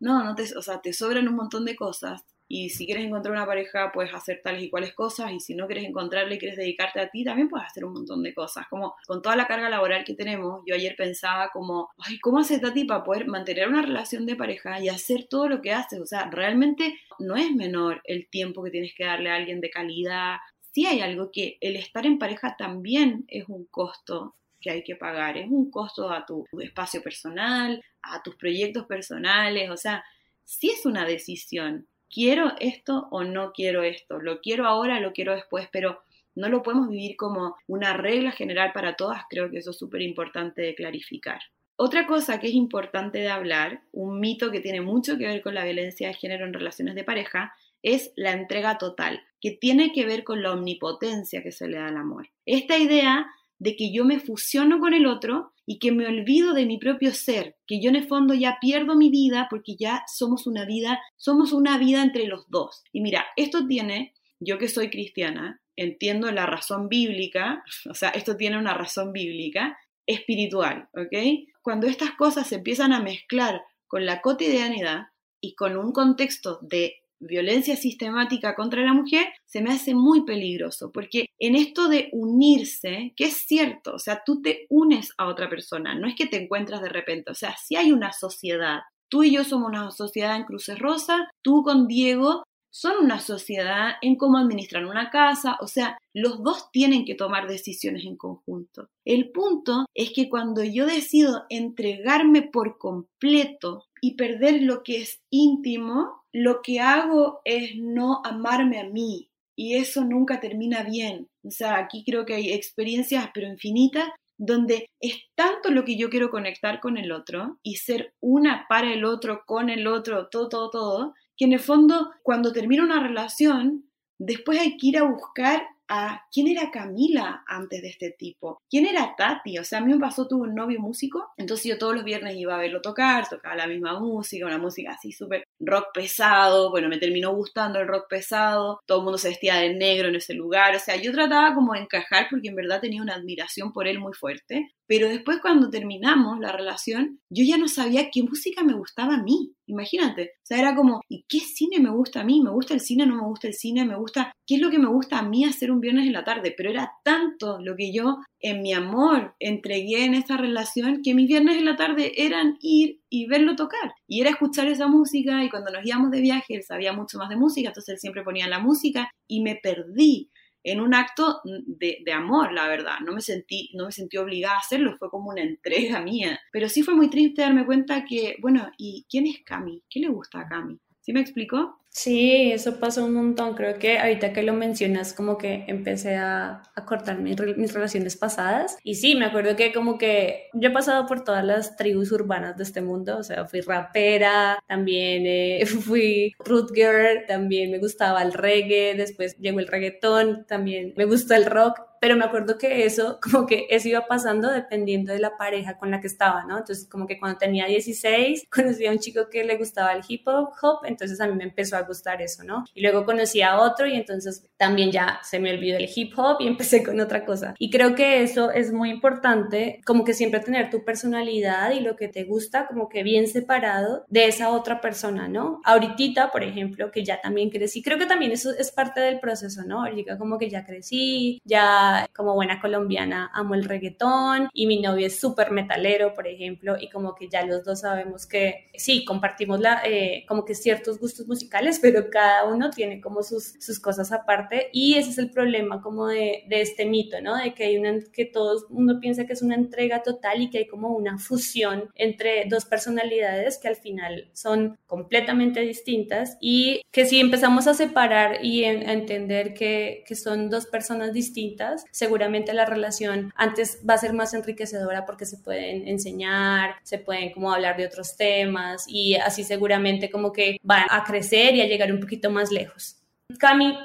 no, 0.00 0.24
no 0.24 0.34
te, 0.34 0.44
o 0.56 0.62
sea, 0.62 0.80
te 0.80 0.94
sobran 0.94 1.28
un 1.28 1.36
montón 1.36 1.66
de 1.66 1.76
cosas, 1.76 2.24
y 2.48 2.70
si 2.70 2.86
quieres 2.86 3.04
encontrar 3.04 3.34
una 3.34 3.46
pareja, 3.46 3.90
puedes 3.92 4.14
hacer 4.14 4.40
tales 4.42 4.62
y 4.62 4.70
cuales 4.70 4.94
cosas. 4.94 5.32
Y 5.32 5.40
si 5.40 5.56
no 5.56 5.66
quieres 5.66 5.84
encontrarle 5.84 6.36
y 6.36 6.38
quieres 6.38 6.56
dedicarte 6.56 7.00
a 7.00 7.10
ti, 7.10 7.24
también 7.24 7.48
puedes 7.48 7.66
hacer 7.66 7.84
un 7.84 7.94
montón 7.94 8.22
de 8.22 8.34
cosas. 8.34 8.66
Como 8.68 8.94
con 9.06 9.20
toda 9.20 9.34
la 9.34 9.48
carga 9.48 9.68
laboral 9.68 10.04
que 10.04 10.14
tenemos, 10.14 10.62
yo 10.64 10.74
ayer 10.74 10.94
pensaba 10.96 11.50
como, 11.52 11.88
ay, 11.98 12.20
¿cómo 12.20 12.38
hace 12.38 12.60
Tati 12.60 12.84
para 12.84 13.02
poder 13.02 13.26
mantener 13.26 13.68
una 13.68 13.82
relación 13.82 14.26
de 14.26 14.36
pareja 14.36 14.80
y 14.80 14.88
hacer 14.88 15.26
todo 15.28 15.48
lo 15.48 15.60
que 15.60 15.72
haces? 15.72 16.00
O 16.00 16.06
sea, 16.06 16.30
realmente 16.30 16.96
no 17.18 17.36
es 17.36 17.50
menor 17.52 18.00
el 18.04 18.28
tiempo 18.28 18.62
que 18.62 18.70
tienes 18.70 18.94
que 18.94 19.04
darle 19.04 19.30
a 19.30 19.34
alguien 19.34 19.60
de 19.60 19.70
calidad. 19.70 20.36
Sí 20.72 20.86
hay 20.86 21.00
algo 21.00 21.30
que 21.32 21.58
el 21.60 21.74
estar 21.74 22.06
en 22.06 22.18
pareja 22.18 22.54
también 22.56 23.24
es 23.26 23.48
un 23.48 23.66
costo 23.66 24.36
que 24.60 24.70
hay 24.70 24.84
que 24.84 24.94
pagar. 24.94 25.36
Es 25.36 25.48
un 25.50 25.68
costo 25.68 26.10
a 26.10 26.24
tu 26.24 26.46
espacio 26.60 27.02
personal, 27.02 27.82
a 28.02 28.22
tus 28.22 28.36
proyectos 28.36 28.86
personales. 28.86 29.68
O 29.68 29.76
sea, 29.76 30.04
sí 30.44 30.70
es 30.70 30.86
una 30.86 31.04
decisión 31.04 31.88
quiero 32.12 32.52
esto 32.60 33.08
o 33.10 33.24
no 33.24 33.52
quiero 33.52 33.82
esto, 33.82 34.18
lo 34.20 34.40
quiero 34.40 34.66
ahora, 34.66 35.00
lo 35.00 35.12
quiero 35.12 35.34
después, 35.34 35.68
pero 35.72 36.00
no 36.34 36.48
lo 36.48 36.62
podemos 36.62 36.88
vivir 36.88 37.16
como 37.16 37.56
una 37.66 37.94
regla 37.94 38.30
general 38.30 38.72
para 38.72 38.94
todas, 38.94 39.22
creo 39.28 39.50
que 39.50 39.58
eso 39.58 39.70
es 39.70 39.78
súper 39.78 40.02
importante 40.02 40.62
de 40.62 40.74
clarificar. 40.74 41.40
Otra 41.76 42.06
cosa 42.06 42.40
que 42.40 42.46
es 42.46 42.54
importante 42.54 43.18
de 43.18 43.28
hablar, 43.28 43.82
un 43.92 44.20
mito 44.20 44.50
que 44.50 44.60
tiene 44.60 44.80
mucho 44.80 45.18
que 45.18 45.26
ver 45.26 45.42
con 45.42 45.54
la 45.54 45.64
violencia 45.64 46.08
de 46.08 46.14
género 46.14 46.46
en 46.46 46.54
relaciones 46.54 46.94
de 46.94 47.04
pareja, 47.04 47.54
es 47.82 48.12
la 48.16 48.32
entrega 48.32 48.78
total, 48.78 49.22
que 49.40 49.50
tiene 49.50 49.92
que 49.92 50.06
ver 50.06 50.24
con 50.24 50.42
la 50.42 50.52
omnipotencia 50.52 51.42
que 51.42 51.52
se 51.52 51.68
le 51.68 51.78
da 51.78 51.88
al 51.88 51.96
amor. 51.96 52.30
Esta 52.46 52.78
idea 52.78 53.26
de 53.58 53.76
que 53.76 53.92
yo 53.92 54.04
me 54.04 54.20
fusiono 54.20 54.80
con 54.80 54.94
el 54.94 55.06
otro 55.06 55.52
y 55.66 55.78
que 55.80 55.90
me 55.90 56.06
olvido 56.06 56.54
de 56.54 56.64
mi 56.64 56.78
propio 56.78 57.12
ser, 57.12 57.56
que 57.66 57.80
yo 57.82 57.90
en 57.90 57.96
el 57.96 58.06
fondo 58.06 58.32
ya 58.34 58.58
pierdo 58.60 58.94
mi 58.94 59.10
vida 59.10 59.48
porque 59.50 59.74
ya 59.76 60.04
somos 60.06 60.46
una 60.46 60.64
vida, 60.64 61.00
somos 61.16 61.52
una 61.52 61.76
vida 61.76 62.02
entre 62.02 62.26
los 62.26 62.48
dos. 62.48 62.84
Y 62.92 63.00
mira, 63.00 63.26
esto 63.34 63.66
tiene, 63.66 64.14
yo 64.38 64.58
que 64.58 64.68
soy 64.68 64.90
cristiana, 64.90 65.60
entiendo 65.74 66.30
la 66.30 66.46
razón 66.46 66.88
bíblica, 66.88 67.64
o 67.90 67.94
sea, 67.94 68.10
esto 68.10 68.36
tiene 68.36 68.58
una 68.58 68.74
razón 68.74 69.12
bíblica 69.12 69.76
espiritual, 70.06 70.88
¿ok? 70.94 71.48
Cuando 71.62 71.88
estas 71.88 72.12
cosas 72.12 72.46
se 72.46 72.56
empiezan 72.56 72.92
a 72.92 73.00
mezclar 73.00 73.62
con 73.88 74.06
la 74.06 74.22
cotidianidad 74.22 75.08
y 75.40 75.56
con 75.56 75.76
un 75.76 75.92
contexto 75.92 76.60
de 76.62 77.02
violencia 77.20 77.76
sistemática 77.76 78.54
contra 78.54 78.82
la 78.82 78.94
mujer, 78.94 79.26
se 79.44 79.62
me 79.62 79.72
hace 79.72 79.94
muy 79.94 80.24
peligroso, 80.24 80.90
porque 80.92 81.26
en 81.38 81.56
esto 81.56 81.88
de 81.88 82.08
unirse, 82.12 83.12
que 83.16 83.24
es 83.24 83.36
cierto, 83.46 83.94
o 83.94 83.98
sea, 83.98 84.22
tú 84.24 84.42
te 84.42 84.66
unes 84.68 85.10
a 85.18 85.26
otra 85.26 85.48
persona, 85.48 85.94
no 85.94 86.06
es 86.06 86.14
que 86.14 86.26
te 86.26 86.42
encuentras 86.42 86.82
de 86.82 86.88
repente, 86.88 87.30
o 87.30 87.34
sea, 87.34 87.56
si 87.56 87.76
hay 87.76 87.92
una 87.92 88.12
sociedad, 88.12 88.80
tú 89.08 89.22
y 89.22 89.32
yo 89.32 89.44
somos 89.44 89.68
una 89.68 89.90
sociedad 89.90 90.36
en 90.36 90.44
Cruces 90.44 90.78
Rosa, 90.78 91.28
tú 91.42 91.62
con 91.62 91.86
Diego 91.86 92.42
son 92.78 93.02
una 93.02 93.20
sociedad 93.20 93.92
en 94.02 94.16
cómo 94.16 94.36
administrar 94.36 94.84
una 94.84 95.08
casa, 95.08 95.56
o 95.62 95.66
sea, 95.66 95.96
los 96.12 96.42
dos 96.42 96.70
tienen 96.70 97.06
que 97.06 97.14
tomar 97.14 97.48
decisiones 97.48 98.04
en 98.04 98.18
conjunto. 98.18 98.90
El 99.06 99.30
punto 99.30 99.86
es 99.94 100.12
que 100.12 100.28
cuando 100.28 100.62
yo 100.62 100.84
decido 100.84 101.46
entregarme 101.48 102.42
por 102.42 102.76
completo 102.76 103.86
y 104.02 104.16
perder 104.16 104.60
lo 104.60 104.82
que 104.82 105.00
es 105.00 105.22
íntimo, 105.30 106.22
lo 106.32 106.60
que 106.60 106.80
hago 106.80 107.40
es 107.46 107.76
no 107.76 108.20
amarme 108.26 108.78
a 108.78 108.84
mí 108.84 109.30
y 109.56 109.76
eso 109.76 110.04
nunca 110.04 110.38
termina 110.38 110.82
bien. 110.82 111.30
O 111.44 111.50
sea, 111.50 111.78
aquí 111.78 112.04
creo 112.04 112.26
que 112.26 112.34
hay 112.34 112.52
experiencias, 112.52 113.30
pero 113.32 113.46
infinitas, 113.46 114.10
donde 114.36 114.90
es 115.00 115.14
tanto 115.34 115.70
lo 115.70 115.86
que 115.86 115.96
yo 115.96 116.10
quiero 116.10 116.28
conectar 116.28 116.80
con 116.80 116.98
el 116.98 117.10
otro 117.10 117.58
y 117.62 117.76
ser 117.76 118.12
una 118.20 118.66
para 118.68 118.92
el 118.92 119.06
otro, 119.06 119.44
con 119.46 119.70
el 119.70 119.86
otro, 119.86 120.28
todo, 120.28 120.50
todo, 120.50 120.68
todo, 120.68 121.14
que 121.36 121.44
en 121.44 121.52
el 121.52 121.60
fondo 121.60 122.10
cuando 122.22 122.52
termina 122.52 122.84
una 122.84 123.00
relación, 123.00 123.90
después 124.18 124.58
hay 124.60 124.76
que 124.76 124.88
ir 124.88 124.98
a 124.98 125.04
buscar 125.04 125.62
a 125.88 126.22
quién 126.32 126.48
era 126.48 126.70
Camila 126.70 127.44
antes 127.46 127.82
de 127.82 127.88
este 127.88 128.10
tipo, 128.10 128.60
quién 128.68 128.86
era 128.86 129.14
Tati, 129.16 129.58
o 129.58 129.64
sea, 129.64 129.78
a 129.78 129.82
mí 129.82 129.92
me 129.92 130.00
pasó, 130.00 130.26
tuve 130.26 130.48
un 130.48 130.54
novio 130.54 130.80
músico, 130.80 131.28
entonces 131.36 131.66
yo 131.66 131.78
todos 131.78 131.94
los 131.94 132.04
viernes 132.04 132.36
iba 132.36 132.54
a 132.54 132.58
verlo 132.58 132.80
tocar, 132.80 133.28
tocaba 133.28 133.56
la 133.56 133.66
misma 133.66 133.98
música, 134.00 134.46
una 134.46 134.58
música 134.58 134.92
así 134.92 135.12
súper 135.12 135.44
rock 135.60 135.86
pesado, 135.94 136.70
bueno, 136.70 136.88
me 136.88 136.98
terminó 136.98 137.34
gustando 137.34 137.78
el 137.78 137.88
rock 137.88 138.08
pesado, 138.08 138.80
todo 138.86 138.98
el 138.98 139.04
mundo 139.04 139.18
se 139.18 139.28
vestía 139.28 139.56
de 139.56 139.74
negro 139.74 140.08
en 140.08 140.16
ese 140.16 140.34
lugar, 140.34 140.74
o 140.74 140.80
sea, 140.80 140.96
yo 140.96 141.12
trataba 141.12 141.54
como 141.54 141.74
de 141.74 141.80
encajar 141.80 142.26
porque 142.30 142.48
en 142.48 142.56
verdad 142.56 142.80
tenía 142.80 143.02
una 143.02 143.14
admiración 143.14 143.72
por 143.72 143.86
él 143.86 143.98
muy 143.98 144.12
fuerte, 144.12 144.72
pero 144.86 145.08
después 145.08 145.38
cuando 145.40 145.70
terminamos 145.70 146.38
la 146.40 146.52
relación, 146.52 147.20
yo 147.30 147.44
ya 147.44 147.58
no 147.58 147.68
sabía 147.68 148.10
qué 148.12 148.22
música 148.22 148.62
me 148.62 148.74
gustaba 148.74 149.14
a 149.14 149.22
mí. 149.22 149.52
Imagínate. 149.66 150.32
O 150.42 150.46
sea, 150.46 150.58
era 150.58 150.74
como, 150.74 151.00
¿y 151.08 151.24
qué 151.28 151.40
cine 151.40 151.80
me 151.80 151.90
gusta 151.90 152.20
a 152.20 152.24
mí? 152.24 152.40
¿Me 152.42 152.50
gusta 152.50 152.74
el 152.74 152.80
cine? 152.80 153.06
¿No 153.06 153.16
me 153.16 153.26
gusta 153.26 153.48
el 153.48 153.54
cine? 153.54 153.84
¿Me 153.84 153.96
gusta? 153.96 154.32
¿Qué 154.46 154.56
es 154.56 154.60
lo 154.60 154.70
que 154.70 154.78
me 154.78 154.88
gusta 154.88 155.18
a 155.18 155.22
mí 155.22 155.44
hacer 155.44 155.70
un 155.70 155.80
viernes 155.80 156.06
en 156.06 156.12
la 156.12 156.24
tarde? 156.24 156.54
Pero 156.56 156.70
era 156.70 156.92
tanto 157.02 157.58
lo 157.60 157.74
que 157.76 157.92
yo 157.92 158.18
en 158.40 158.62
mi 158.62 158.72
amor 158.72 159.34
entregué 159.40 160.04
en 160.04 160.14
esa 160.14 160.36
relación 160.36 161.00
que 161.02 161.14
mis 161.14 161.26
viernes 161.26 161.56
en 161.56 161.64
la 161.64 161.76
tarde 161.76 162.12
eran 162.16 162.56
ir 162.60 163.00
y 163.10 163.26
verlo 163.26 163.56
tocar. 163.56 163.92
Y 164.06 164.20
era 164.20 164.30
escuchar 164.30 164.68
esa 164.68 164.86
música 164.86 165.44
y 165.44 165.50
cuando 165.50 165.72
nos 165.72 165.84
íbamos 165.84 166.10
de 166.10 166.20
viaje 166.20 166.54
él 166.54 166.62
sabía 166.62 166.92
mucho 166.92 167.18
más 167.18 167.28
de 167.28 167.36
música, 167.36 167.68
entonces 167.68 167.94
él 167.94 167.98
siempre 167.98 168.22
ponía 168.22 168.48
la 168.48 168.60
música 168.60 169.10
y 169.26 169.42
me 169.42 169.56
perdí 169.56 170.30
en 170.66 170.80
un 170.80 170.94
acto 170.94 171.40
de, 171.44 171.98
de, 172.04 172.12
amor, 172.12 172.52
la 172.52 172.66
verdad. 172.66 172.98
No 173.04 173.12
me, 173.12 173.20
sentí, 173.20 173.70
no 173.74 173.86
me 173.86 173.92
sentí 173.92 174.16
obligada 174.16 174.56
a 174.56 174.60
hacerlo, 174.60 174.96
fue 174.98 175.10
como 175.10 175.30
una 175.30 175.42
entrega 175.42 176.00
mía. 176.02 176.40
Pero 176.50 176.68
sí 176.68 176.82
fue 176.82 176.94
muy 176.94 177.08
triste 177.08 177.42
darme 177.42 177.64
cuenta 177.64 178.04
que, 178.04 178.36
bueno, 178.40 178.70
¿y 178.76 179.06
quién 179.08 179.26
es 179.26 179.42
Cami? 179.44 179.84
¿Qué 179.88 180.00
le 180.00 180.08
gusta 180.08 180.40
a 180.40 180.48
Cami? 180.48 180.78
¿Sí 181.00 181.12
me 181.12 181.20
explicó? 181.20 181.78
Sí, 181.96 182.52
eso 182.52 182.78
pasó 182.78 183.06
un 183.06 183.14
montón. 183.14 183.54
Creo 183.54 183.78
que 183.78 183.98
ahorita 183.98 184.34
que 184.34 184.42
lo 184.42 184.52
mencionas, 184.52 185.14
como 185.14 185.38
que 185.38 185.64
empecé 185.66 186.16
a, 186.16 186.62
a 186.74 186.84
cortar 186.84 187.18
mis, 187.18 187.38
relaciones 187.38 188.18
pasadas. 188.18 188.76
Y 188.84 188.96
sí, 188.96 189.14
me 189.14 189.24
acuerdo 189.24 189.56
que 189.56 189.72
como 189.72 189.96
que 189.96 190.50
yo 190.52 190.68
he 190.68 190.72
pasado 190.72 191.06
por 191.06 191.24
todas 191.24 191.42
las 191.42 191.74
tribus 191.76 192.12
urbanas 192.12 192.58
de 192.58 192.64
este 192.64 192.82
mundo. 192.82 193.16
O 193.16 193.22
sea, 193.22 193.46
fui 193.46 193.62
rapera, 193.62 194.58
también 194.68 195.22
eh, 195.26 195.64
fui 195.66 196.34
root 196.44 196.70
girl, 196.74 197.24
también 197.26 197.70
me 197.70 197.78
gustaba 197.78 198.20
el 198.22 198.34
reggae, 198.34 198.94
después 198.94 199.38
llegó 199.38 199.60
el 199.60 199.66
reggaetón, 199.66 200.44
también 200.46 200.92
me 200.98 201.06
gusta 201.06 201.34
el 201.34 201.46
rock 201.46 201.80
pero 202.00 202.16
me 202.16 202.24
acuerdo 202.24 202.58
que 202.58 202.84
eso, 202.84 203.18
como 203.32 203.46
que 203.46 203.66
eso 203.70 203.88
iba 203.88 204.06
pasando 204.06 204.50
dependiendo 204.50 205.12
de 205.12 205.18
la 205.18 205.36
pareja 205.36 205.76
con 205.78 205.90
la 205.90 206.00
que 206.00 206.06
estaba, 206.06 206.44
¿no? 206.44 206.58
Entonces, 206.58 206.88
como 206.88 207.06
que 207.06 207.18
cuando 207.18 207.38
tenía 207.38 207.66
16, 207.66 208.46
conocí 208.50 208.86
a 208.86 208.92
un 208.92 208.98
chico 208.98 209.28
que 209.30 209.44
le 209.44 209.56
gustaba 209.56 209.92
el 209.92 210.02
hip 210.06 210.26
hop, 210.26 210.84
entonces 210.84 211.20
a 211.20 211.26
mí 211.26 211.34
me 211.34 211.44
empezó 211.44 211.76
a 211.76 211.82
gustar 211.82 212.22
eso, 212.22 212.44
¿no? 212.44 212.64
Y 212.74 212.82
luego 212.82 213.04
conocí 213.04 213.42
a 213.42 213.58
otro 213.58 213.86
y 213.86 213.94
entonces 213.94 214.48
también 214.56 214.90
ya 214.90 215.20
se 215.22 215.38
me 215.38 215.52
olvidó 215.52 215.78
el 215.78 215.88
hip 215.94 216.12
hop 216.16 216.38
y 216.40 216.46
empecé 216.46 216.82
con 216.82 217.00
otra 217.00 217.24
cosa. 217.24 217.54
Y 217.58 217.70
creo 217.70 217.94
que 217.94 218.22
eso 218.22 218.50
es 218.50 218.72
muy 218.72 218.90
importante, 218.90 219.80
como 219.84 220.04
que 220.04 220.14
siempre 220.14 220.40
tener 220.40 220.70
tu 220.70 220.84
personalidad 220.84 221.72
y 221.72 221.80
lo 221.80 221.96
que 221.96 222.08
te 222.08 222.24
gusta 222.24 222.66
como 222.66 222.88
que 222.88 223.02
bien 223.02 223.26
separado 223.26 224.04
de 224.08 224.26
esa 224.26 224.50
otra 224.50 224.80
persona, 224.80 225.28
¿no? 225.28 225.60
Ahorita, 225.64 226.30
por 226.30 226.42
ejemplo, 226.42 226.90
que 226.90 227.04
ya 227.04 227.20
también 227.20 227.50
crecí, 227.50 227.82
creo 227.82 227.98
que 227.98 228.06
también 228.06 228.32
eso 228.32 228.50
es 228.56 228.70
parte 228.70 229.00
del 229.00 229.20
proceso, 229.20 229.62
¿no? 229.64 229.84
Ahorita 229.84 230.18
como 230.18 230.38
que 230.38 230.50
ya 230.50 230.64
crecí, 230.64 231.40
ya 231.44 231.85
como 232.14 232.34
buena 232.34 232.60
colombiana 232.60 233.30
amo 233.34 233.54
el 233.54 233.64
reggaetón 233.64 234.48
y 234.52 234.66
mi 234.66 234.80
novio 234.80 235.06
es 235.06 235.18
súper 235.18 235.50
metalero, 235.50 236.14
por 236.14 236.26
ejemplo, 236.26 236.76
y 236.78 236.88
como 236.88 237.14
que 237.14 237.28
ya 237.28 237.44
los 237.44 237.64
dos 237.64 237.80
sabemos 237.80 238.26
que 238.26 238.70
sí, 238.74 239.04
compartimos 239.04 239.60
la, 239.60 239.82
eh, 239.84 240.24
como 240.28 240.44
que 240.44 240.54
ciertos 240.54 240.98
gustos 240.98 241.26
musicales, 241.26 241.78
pero 241.82 242.10
cada 242.10 242.44
uno 242.44 242.70
tiene 242.70 243.00
como 243.00 243.22
sus, 243.22 243.54
sus 243.60 243.80
cosas 243.80 244.12
aparte 244.12 244.68
y 244.72 244.94
ese 244.94 245.10
es 245.10 245.18
el 245.18 245.30
problema 245.30 245.80
como 245.82 246.06
de, 246.06 246.44
de 246.48 246.60
este 246.60 246.86
mito, 246.86 247.20
¿no? 247.20 247.36
De 247.36 247.54
que 247.54 247.64
hay 247.64 247.78
una, 247.78 247.98
que 248.12 248.24
todo 248.24 248.66
mundo 248.70 248.98
piensa 249.00 249.26
que 249.26 249.32
es 249.32 249.42
una 249.42 249.54
entrega 249.54 250.02
total 250.02 250.42
y 250.42 250.50
que 250.50 250.58
hay 250.58 250.66
como 250.66 250.90
una 250.90 251.18
fusión 251.18 251.90
entre 251.94 252.44
dos 252.48 252.64
personalidades 252.64 253.58
que 253.58 253.68
al 253.68 253.76
final 253.76 254.30
son 254.32 254.78
completamente 254.86 255.60
distintas 255.60 256.36
y 256.40 256.82
que 256.90 257.06
si 257.06 257.20
empezamos 257.20 257.66
a 257.66 257.74
separar 257.74 258.44
y 258.44 258.64
a 258.64 258.92
entender 258.92 259.54
que, 259.54 260.04
que 260.06 260.14
son 260.14 260.50
dos 260.50 260.66
personas 260.66 261.12
distintas, 261.12 261.75
seguramente 261.90 262.52
la 262.54 262.64
relación 262.64 263.32
antes 263.36 263.80
va 263.88 263.94
a 263.94 263.98
ser 263.98 264.12
más 264.12 264.34
enriquecedora 264.34 265.06
porque 265.06 265.26
se 265.26 265.38
pueden 265.38 265.86
enseñar, 265.88 266.76
se 266.82 266.98
pueden 266.98 267.32
como 267.32 267.52
hablar 267.52 267.76
de 267.76 267.86
otros 267.86 268.16
temas 268.16 268.84
y 268.88 269.14
así 269.16 269.44
seguramente 269.44 270.10
como 270.10 270.32
que 270.32 270.58
van 270.62 270.86
a 270.90 271.04
crecer 271.04 271.54
y 271.54 271.60
a 271.60 271.66
llegar 271.66 271.92
un 271.92 272.00
poquito 272.00 272.30
más 272.30 272.50
lejos. 272.50 272.96
Cami, 273.38 273.76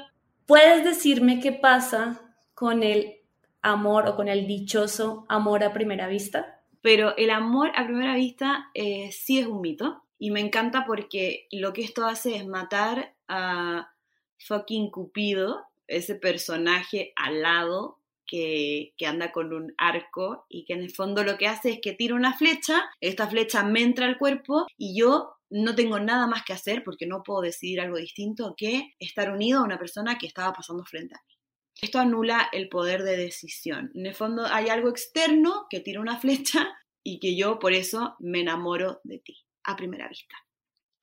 ¿puedes 0.46 0.84
decirme 0.84 1.40
qué 1.40 1.52
pasa 1.52 2.20
con 2.54 2.82
el 2.82 3.16
amor 3.60 4.08
o 4.08 4.16
con 4.16 4.28
el 4.28 4.46
dichoso 4.46 5.26
amor 5.28 5.64
a 5.64 5.72
primera 5.72 6.06
vista? 6.06 6.60
Pero 6.80 7.16
el 7.16 7.30
amor 7.30 7.70
a 7.74 7.84
primera 7.84 8.14
vista 8.14 8.70
eh, 8.74 9.10
sí 9.12 9.38
es 9.38 9.46
un 9.46 9.60
mito 9.60 10.02
y 10.18 10.30
me 10.30 10.40
encanta 10.40 10.84
porque 10.86 11.46
lo 11.50 11.72
que 11.72 11.82
esto 11.82 12.06
hace 12.06 12.36
es 12.36 12.46
matar 12.46 13.14
a 13.28 13.92
fucking 14.38 14.90
Cupido, 14.90 15.66
ese 15.96 16.14
personaje 16.14 17.12
alado 17.16 17.98
que, 18.26 18.94
que, 18.96 19.06
anda 19.06 19.32
con 19.32 19.52
un 19.52 19.74
arco 19.76 20.46
y 20.48 20.64
que 20.64 20.72
en 20.72 20.80
el 20.80 20.90
fondo 20.90 21.22
lo 21.24 21.36
que 21.36 21.48
hace 21.48 21.70
es 21.70 21.80
que 21.82 21.92
tira 21.92 22.14
una 22.14 22.36
flecha, 22.36 22.82
esta 23.00 23.28
flecha 23.28 23.62
me 23.62 23.82
entra 23.82 24.06
al 24.06 24.18
cuerpo 24.18 24.66
y 24.76 24.98
yo 24.98 25.36
no 25.50 25.74
tengo 25.74 26.00
nada 26.00 26.26
más 26.26 26.44
que 26.44 26.54
hacer 26.54 26.82
porque 26.82 27.06
no 27.06 27.22
puedo 27.22 27.42
decidir 27.42 27.80
algo 27.80 27.98
distinto 27.98 28.54
que 28.56 28.94
estar 28.98 29.30
unido 29.30 29.60
a 29.60 29.64
una 29.64 29.78
persona 29.78 30.16
que 30.16 30.26
estaba 30.26 30.52
pasando 30.52 30.84
frente 30.84 31.14
a 31.14 31.20
mí. 31.28 31.34
Esto 31.80 31.98
anula 31.98 32.48
el 32.52 32.68
poder 32.68 33.02
de 33.02 33.16
decisión. 33.16 33.90
En 33.94 34.06
el 34.06 34.14
fondo 34.14 34.46
hay 34.46 34.68
algo 34.68 34.88
externo 34.88 35.66
que 35.68 35.80
tira 35.80 36.00
una 36.00 36.18
flecha 36.18 36.68
y 37.02 37.18
que 37.18 37.36
yo 37.36 37.58
por 37.58 37.72
eso 37.72 38.16
me 38.18 38.40
enamoro 38.40 39.00
de 39.04 39.18
ti 39.18 39.44
a 39.64 39.76
primera 39.76 40.08
vista. 40.08 40.36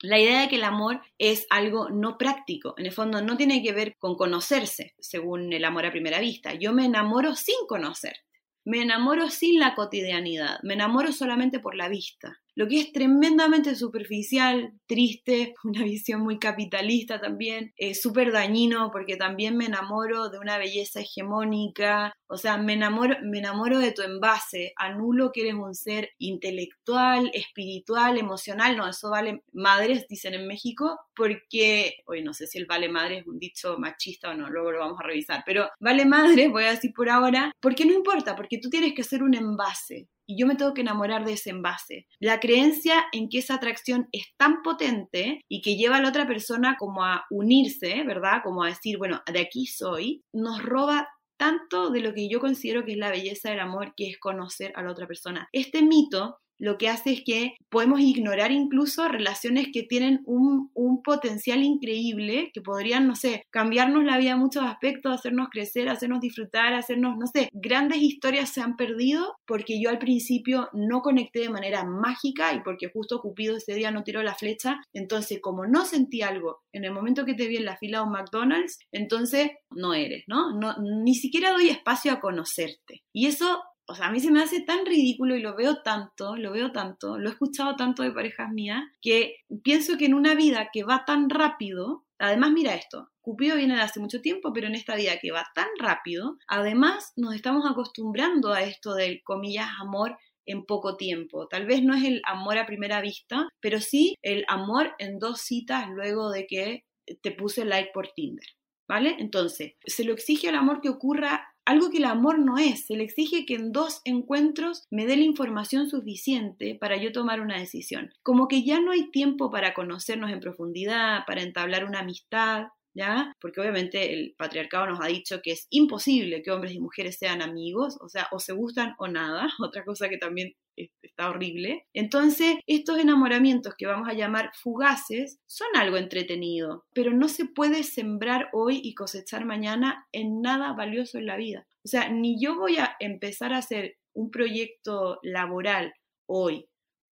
La 0.01 0.17
idea 0.17 0.41
de 0.41 0.47
que 0.47 0.55
el 0.55 0.63
amor 0.63 1.01
es 1.17 1.45
algo 1.49 1.89
no 1.89 2.17
práctico, 2.17 2.73
en 2.77 2.85
el 2.85 2.91
fondo 2.93 3.21
no 3.21 3.35
tiene 3.35 3.61
que 3.61 3.73
ver 3.73 3.97
con 3.97 4.15
conocerse, 4.15 4.95
según 4.99 5.51
el 5.51 5.65
amor 5.65 5.85
a 5.85 5.91
primera 5.91 6.19
vista. 6.19 6.53
Yo 6.53 6.71
me 6.71 6.85
enamoro 6.85 7.35
sin 7.35 7.67
conocer, 7.67 8.15
me 8.63 8.81
enamoro 8.81 9.29
sin 9.29 9.59
la 9.59 9.75
cotidianidad, 9.75 10.59
me 10.63 10.75
enamoro 10.75 11.11
solamente 11.11 11.59
por 11.59 11.75
la 11.75 11.89
vista 11.89 12.39
lo 12.55 12.67
que 12.67 12.79
es 12.79 12.91
tremendamente 12.91 13.75
superficial, 13.75 14.73
triste, 14.85 15.53
una 15.63 15.83
visión 15.83 16.21
muy 16.21 16.39
capitalista 16.39 17.19
también, 17.19 17.73
es 17.77 18.01
súper 18.01 18.31
dañino 18.31 18.89
porque 18.91 19.15
también 19.15 19.57
me 19.57 19.65
enamoro 19.65 20.29
de 20.29 20.39
una 20.39 20.57
belleza 20.57 21.01
hegemónica, 21.01 22.13
o 22.27 22.37
sea, 22.37 22.57
me 22.57 22.73
enamoro, 22.73 23.15
me 23.23 23.39
enamoro 23.39 23.79
de 23.79 23.91
tu 23.91 24.01
envase, 24.01 24.73
anulo 24.75 25.31
que 25.31 25.41
eres 25.41 25.55
un 25.55 25.73
ser 25.73 26.09
intelectual, 26.17 27.31
espiritual, 27.33 28.17
emocional, 28.17 28.77
no, 28.77 28.87
eso 28.87 29.09
vale 29.09 29.43
madres, 29.53 30.05
dicen 30.07 30.33
en 30.33 30.47
México, 30.47 30.99
porque, 31.15 31.95
hoy 32.05 32.23
no 32.23 32.33
sé 32.33 32.47
si 32.47 32.57
el 32.57 32.65
vale 32.65 32.89
madre 32.89 33.19
es 33.19 33.27
un 33.27 33.39
dicho 33.39 33.77
machista 33.77 34.29
o 34.29 34.33
no, 34.33 34.49
luego 34.49 34.71
lo 34.71 34.79
vamos 34.79 34.99
a 34.99 35.07
revisar, 35.07 35.43
pero 35.45 35.69
vale 35.79 36.05
madre, 36.05 36.47
voy 36.47 36.65
a 36.65 36.71
decir 36.71 36.91
por 36.95 37.09
ahora, 37.09 37.51
porque 37.59 37.85
no 37.85 37.93
importa, 37.93 38.35
porque 38.35 38.59
tú 38.59 38.69
tienes 38.69 38.93
que 38.93 39.03
ser 39.03 39.23
un 39.23 39.33
envase, 39.33 40.07
y 40.29 40.37
yo 40.37 40.45
me 40.45 40.55
tengo 40.55 40.75
que 40.75 40.81
enamorar 40.81 41.25
de 41.25 41.33
ese 41.33 41.49
envase. 41.49 42.05
La 42.19 42.39
creencia 42.39 43.05
en 43.11 43.29
que 43.29 43.39
esa 43.39 43.55
atracción 43.55 44.07
es 44.11 44.27
tan 44.37 44.61
potente 44.61 45.41
y 45.49 45.63
que 45.63 45.75
lleva 45.75 45.97
a 45.97 46.01
la 46.01 46.09
otra 46.09 46.27
persona 46.27 46.75
como 46.77 47.03
a 47.03 47.25
unirse, 47.31 48.03
¿verdad? 48.03 48.41
Como 48.43 48.63
a 48.63 48.67
decir, 48.67 48.99
bueno, 48.99 49.23
de 49.25 49.39
aquí 49.39 49.65
soy, 49.65 50.23
nos 50.31 50.61
roba 50.61 51.09
tanto 51.35 51.89
de 51.89 52.01
lo 52.01 52.13
que 52.13 52.29
yo 52.29 52.39
considero 52.39 52.85
que 52.85 52.91
es 52.91 52.97
la 52.99 53.09
belleza 53.09 53.49
del 53.49 53.59
amor, 53.59 53.93
que 53.97 54.07
es 54.07 54.19
conocer 54.19 54.71
a 54.75 54.83
la 54.83 54.91
otra 54.91 55.07
persona. 55.07 55.49
Este 55.51 55.81
mito 55.81 56.37
lo 56.59 56.77
que 56.77 56.89
hace 56.89 57.13
es 57.13 57.23
que 57.25 57.55
podemos 57.69 58.01
ignorar 58.01 58.51
incluso 58.51 59.07
relaciones 59.07 59.69
que 59.73 59.83
tienen 59.83 60.21
un, 60.25 60.69
potencial 61.03 61.63
increíble, 61.63 62.51
que 62.53 62.61
podrían, 62.61 63.07
no 63.07 63.15
sé, 63.15 63.43
cambiarnos 63.51 64.03
la 64.03 64.17
vida 64.17 64.31
en 64.31 64.39
muchos 64.39 64.63
aspectos, 64.63 65.13
hacernos 65.13 65.47
crecer, 65.49 65.87
hacernos 65.87 66.19
disfrutar, 66.19 66.73
hacernos, 66.73 67.15
no 67.17 67.25
sé, 67.25 67.47
grandes 67.53 68.01
historias 68.01 68.49
se 68.49 68.61
han 68.61 68.75
perdido 68.75 69.35
porque 69.47 69.81
yo 69.81 69.89
al 69.89 69.97
principio 69.97 70.69
no 70.73 71.01
conecté 71.01 71.39
de 71.39 71.49
manera 71.49 71.85
mágica 71.85 72.53
y 72.53 72.61
porque 72.61 72.89
justo 72.91 73.21
Cupido 73.21 73.55
ese 73.57 73.75
día 73.75 73.91
no 73.91 74.03
tiró 74.03 74.21
la 74.23 74.35
flecha, 74.35 74.81
entonces 74.93 75.39
como 75.41 75.65
no 75.65 75.85
sentí 75.85 76.21
algo 76.21 76.59
en 76.73 76.83
el 76.83 76.91
momento 76.91 77.25
que 77.25 77.33
te 77.33 77.47
vi 77.47 77.57
en 77.57 77.65
la 77.65 77.77
fila 77.77 77.99
de 77.99 78.03
un 78.05 78.11
McDonald's, 78.11 78.79
entonces 78.91 79.51
no 79.71 79.93
eres, 79.93 80.23
¿no? 80.27 80.59
no 80.59 80.75
ni 81.03 81.15
siquiera 81.15 81.51
doy 81.51 81.69
espacio 81.69 82.11
a 82.11 82.19
conocerte. 82.19 83.03
Y 83.13 83.27
eso 83.27 83.61
o 83.89 83.95
sea, 83.95 84.07
a 84.07 84.11
mí 84.11 84.19
se 84.19 84.31
me 84.31 84.41
hace 84.41 84.61
tan 84.61 84.85
ridículo 84.85 85.35
y 85.35 85.41
lo 85.41 85.55
veo 85.55 85.81
tanto, 85.81 86.35
lo 86.35 86.51
veo 86.51 86.71
tanto, 86.71 87.17
lo 87.17 87.29
he 87.29 87.31
escuchado 87.31 87.75
tanto 87.75 88.03
de 88.03 88.11
parejas 88.11 88.51
mías, 88.51 88.83
que 89.01 89.37
pienso 89.63 89.97
que 89.97 90.05
en 90.05 90.13
una 90.13 90.35
vida 90.35 90.69
que 90.71 90.83
va 90.83 91.05
tan 91.05 91.29
rápido, 91.29 92.05
además 92.19 92.51
mira 92.51 92.75
esto, 92.75 93.09
Cupido 93.21 93.57
viene 93.57 93.75
de 93.75 93.81
hace 93.81 93.99
mucho 93.99 94.21
tiempo, 94.21 94.53
pero 94.53 94.67
en 94.67 94.75
esta 94.75 94.95
vida 94.95 95.17
que 95.19 95.31
va 95.31 95.45
tan 95.53 95.67
rápido, 95.79 96.37
además 96.47 97.13
nos 97.15 97.33
estamos 97.33 97.69
acostumbrando 97.69 98.53
a 98.53 98.61
esto 98.61 98.93
del, 98.93 99.21
comillas, 99.23 99.69
amor 99.79 100.17
en 100.45 100.65
poco 100.65 100.97
tiempo. 100.97 101.47
Tal 101.47 101.65
vez 101.65 101.83
no 101.83 101.95
es 101.95 102.03
el 102.03 102.21
amor 102.25 102.57
a 102.57 102.65
primera 102.65 103.01
vista, 103.01 103.47
pero 103.59 103.79
sí 103.79 104.15
el 104.21 104.45
amor 104.47 104.95
en 104.97 105.19
dos 105.19 105.41
citas 105.41 105.89
luego 105.89 106.31
de 106.31 106.47
que 106.47 106.85
te 107.21 107.31
puse 107.31 107.65
like 107.65 107.91
por 107.93 108.09
Tinder. 108.13 108.45
¿Vale? 108.87 109.17
Entonces, 109.19 109.73
se 109.85 110.03
lo 110.03 110.13
exige 110.13 110.49
al 110.49 110.55
amor 110.55 110.81
que 110.81 110.89
ocurra 110.89 111.53
algo 111.69 111.91
que 111.91 111.97
el 111.97 112.05
amor 112.05 112.39
no 112.39 112.57
es. 112.57 112.87
Se 112.87 112.95
le 112.95 113.03
exige 113.03 113.45
que 113.45 113.53
en 113.53 113.71
dos 113.71 114.01
encuentros 114.03 114.87
me 114.89 115.05
dé 115.05 115.15
la 115.15 115.23
información 115.23 115.87
suficiente 115.87 116.73
para 116.73 116.97
yo 116.97 117.11
tomar 117.11 117.41
una 117.41 117.59
decisión. 117.59 118.09
Como 118.23 118.47
que 118.47 118.63
ya 118.63 118.81
no 118.81 118.91
hay 118.91 119.11
tiempo 119.11 119.51
para 119.51 119.75
conocernos 119.75 120.31
en 120.31 120.39
profundidad, 120.39 121.25
para 121.27 121.43
entablar 121.43 121.85
una 121.85 121.99
amistad, 121.99 122.69
¿ya? 122.93 123.35
Porque 123.39 123.61
obviamente 123.61 124.13
el 124.13 124.35
patriarcado 124.37 124.87
nos 124.87 125.01
ha 125.01 125.07
dicho 125.07 125.41
que 125.41 125.51
es 125.51 125.67
imposible 125.69 126.41
que 126.41 126.51
hombres 126.51 126.73
y 126.73 126.79
mujeres 126.79 127.17
sean 127.17 127.41
amigos, 127.41 127.97
o 128.01 128.09
sea, 128.09 128.27
o 128.31 128.39
se 128.39 128.53
gustan 128.53 128.95
o 128.97 129.07
nada, 129.07 129.47
otra 129.59 129.83
cosa 129.85 130.09
que 130.09 130.17
también 130.17 130.55
está 131.01 131.29
horrible. 131.29 131.85
Entonces, 131.93 132.55
estos 132.65 132.99
enamoramientos 132.99 133.73
que 133.77 133.85
vamos 133.85 134.07
a 134.07 134.13
llamar 134.13 134.51
fugaces 134.55 135.39
son 135.45 135.67
algo 135.75 135.97
entretenido, 135.97 136.85
pero 136.93 137.11
no 137.11 137.27
se 137.27 137.45
puede 137.45 137.83
sembrar 137.83 138.49
hoy 138.53 138.79
y 138.83 138.95
cosechar 138.95 139.45
mañana 139.45 140.07
en 140.11 140.41
nada 140.41 140.73
valioso 140.73 141.17
en 141.17 141.25
la 141.25 141.37
vida. 141.37 141.67
O 141.83 141.87
sea, 141.87 142.09
ni 142.09 142.41
yo 142.41 142.55
voy 142.55 142.77
a 142.77 142.95
empezar 142.99 143.53
a 143.53 143.57
hacer 143.57 143.97
un 144.13 144.31
proyecto 144.31 145.19
laboral 145.23 145.93
hoy 146.25 146.67